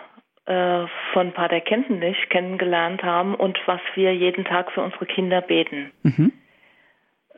äh, 0.46 0.86
von 1.14 1.32
Pater 1.34 1.60
Kentenich 1.62 2.30
kennengelernt 2.30 3.04
haben 3.04 3.36
und 3.36 3.60
was 3.66 3.82
wir 3.96 4.14
jeden 4.14 4.46
Tag 4.46 4.72
für 4.72 4.82
unsere 4.82 5.06
Kinder 5.06 5.42
beten. 5.42 5.92
Mhm. 6.04 6.34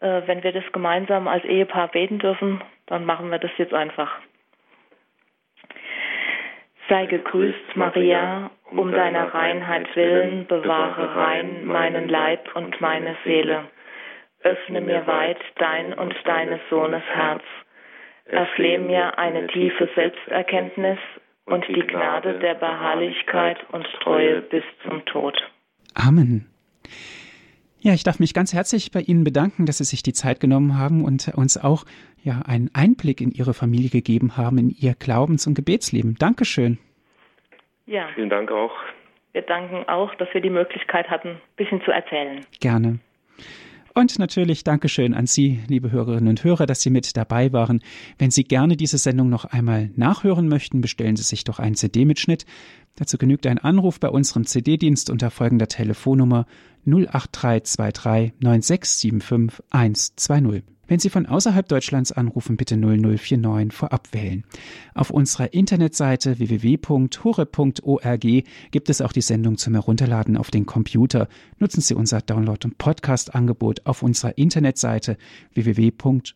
Äh, 0.02 0.22
wenn 0.26 0.44
wir 0.44 0.52
das 0.52 0.70
gemeinsam 0.74 1.28
als 1.28 1.44
Ehepaar 1.46 1.88
beten 1.88 2.20
dürfen, 2.20 2.62
dann 2.88 3.06
machen 3.06 3.32
wir 3.32 3.40
das 3.40 3.52
jetzt 3.58 3.74
einfach. 3.74 4.20
Sei 6.90 7.06
gegrüßt, 7.06 7.76
Maria, 7.76 8.50
um 8.72 8.92
deiner 8.92 9.34
Reinheit 9.34 9.94
willen, 9.96 10.46
bewahre 10.48 11.16
rein 11.16 11.66
meinen 11.66 12.08
Leib 12.08 12.56
und 12.56 12.80
meine 12.80 13.16
Seele. 13.24 13.66
Öffne 14.44 14.82
mir 14.82 15.06
weit 15.08 15.40
dein 15.56 15.94
und 15.94 16.16
deines 16.26 16.60
Sohnes 16.70 17.04
Herz. 17.14 17.44
Erflehe 18.26 18.80
mir 18.80 19.18
eine 19.18 19.48
tiefe 19.48 19.90
Selbsterkenntnis 19.96 21.00
und 21.48 21.66
die 21.68 21.82
Gnade 21.82 22.40
der 22.40 22.56
Beharrlichkeit 22.56 23.58
und 23.72 23.88
Treue 24.02 24.42
bis 24.42 24.64
zum 24.84 25.04
Tod. 25.06 25.36
Amen. 25.96 26.46
Ja, 27.80 27.94
ich 27.94 28.04
darf 28.04 28.20
mich 28.20 28.34
ganz 28.34 28.54
herzlich 28.54 28.92
bei 28.92 29.00
Ihnen 29.00 29.24
bedanken, 29.24 29.66
dass 29.66 29.78
Sie 29.78 29.86
sich 29.86 30.04
die 30.04 30.14
Zeit 30.14 30.40
genommen 30.40 30.78
haben 30.78 31.06
und 31.06 31.32
uns 31.36 31.58
auch 31.58 31.86
ja 32.24 32.42
einen 32.46 32.70
Einblick 32.74 33.22
in 33.22 33.32
Ihre 33.32 33.54
Familie 33.54 33.90
gegeben 33.90 34.36
haben, 34.36 34.58
in 34.58 34.70
Ihr 34.70 34.94
Glaubens- 34.94 35.48
und 35.48 35.54
Gebetsleben. 35.54 36.16
Dankeschön. 36.20 36.80
Ja. 37.86 38.10
Vielen 38.16 38.30
Dank 38.30 38.52
auch. 38.52 38.74
Wir 39.32 39.44
danken 39.44 39.88
auch, 39.88 40.14
dass 40.16 40.28
wir 40.34 40.42
die 40.42 40.50
Möglichkeit 40.50 41.10
hatten, 41.10 41.30
ein 41.30 41.42
bisschen 41.56 41.82
zu 41.84 41.92
erzählen. 41.92 42.46
Gerne. 42.60 43.00
Und 43.98 44.20
natürlich 44.20 44.64
Dankeschön 44.64 45.16
an 45.16 45.26
Sie, 45.26 45.60
liebe 45.68 45.90
Hörerinnen 45.90 46.28
und 46.28 46.44
Hörer, 46.44 46.68
dass 46.68 46.82
Sie 46.82 46.92
mit 46.92 47.18
dabei 47.18 47.52
waren. 47.52 47.82
Wenn 48.20 48.30
Sie 48.30 48.44
gerne 48.44 48.78
diese 48.78 49.00
Sendung 49.00 49.28
noch 49.28 49.46
einmal 49.46 49.90
nachhören 49.96 50.48
möchten, 50.48 50.82
bestellen 50.82 51.16
Sie 51.16 51.24
sich 51.24 51.46
doch 51.46 51.58
einen 51.58 51.74
CD-Mitschnitt. 51.74 52.46
Dazu 52.94 53.18
genügt 53.18 53.48
ein 53.48 53.58
Anruf 53.58 54.00
bei 54.00 54.10
unserem 54.10 54.46
CD-Dienst 54.46 55.10
unter 55.10 55.32
folgender 55.32 55.68
Telefonnummer 55.68 56.46
08323 56.86 58.34
9675 58.40 59.66
120. 59.72 60.77
Wenn 60.88 61.00
Sie 61.00 61.10
von 61.10 61.26
außerhalb 61.26 61.68
Deutschlands 61.68 62.12
anrufen, 62.12 62.58
bitte 62.58 62.78
0049 62.78 63.74
vorab 63.74 64.08
wählen. 64.14 64.44
Auf 64.94 65.10
unserer 65.10 65.54
Internetseite 65.54 66.40
www.hore.org 66.40 68.22
gibt 68.72 68.90
es 68.90 69.02
auch 69.02 69.12
die 69.12 69.22
Sendung 69.22 69.58
zum 69.58 69.74
Herunterladen 69.74 70.38
auf 70.38 70.50
den 70.50 70.66
Computer. 70.66 71.28
Nutzen 71.60 71.82
Sie 71.82 71.94
unser 71.94 72.22
Download- 72.22 72.66
und 72.66 72.78
Podcast-Angebot 72.78 73.86
auf 73.86 74.02
unserer 74.02 74.38
Internetseite 74.38 75.18
www.hore.org. 75.54 76.34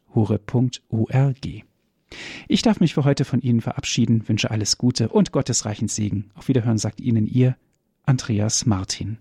Ich 2.50 2.62
darf 2.62 2.80
mich 2.82 2.94
für 2.94 3.06
heute 3.06 3.24
von 3.24 3.42
Ihnen 3.42 3.62
verabschieden, 3.62 4.28
wünsche 4.28 4.52
alles 4.52 4.78
Gute 4.78 5.10
und 5.10 5.32
Gottes 5.32 5.66
reichen 5.66 5.88
Segen. 5.88 6.30
Auf 6.36 6.50
Wiederhören 6.50 6.78
sagt 6.78 7.00
Ihnen 7.00 7.26
Ihr 7.26 7.56
Andreas 8.04 8.66
Martin. 8.66 9.18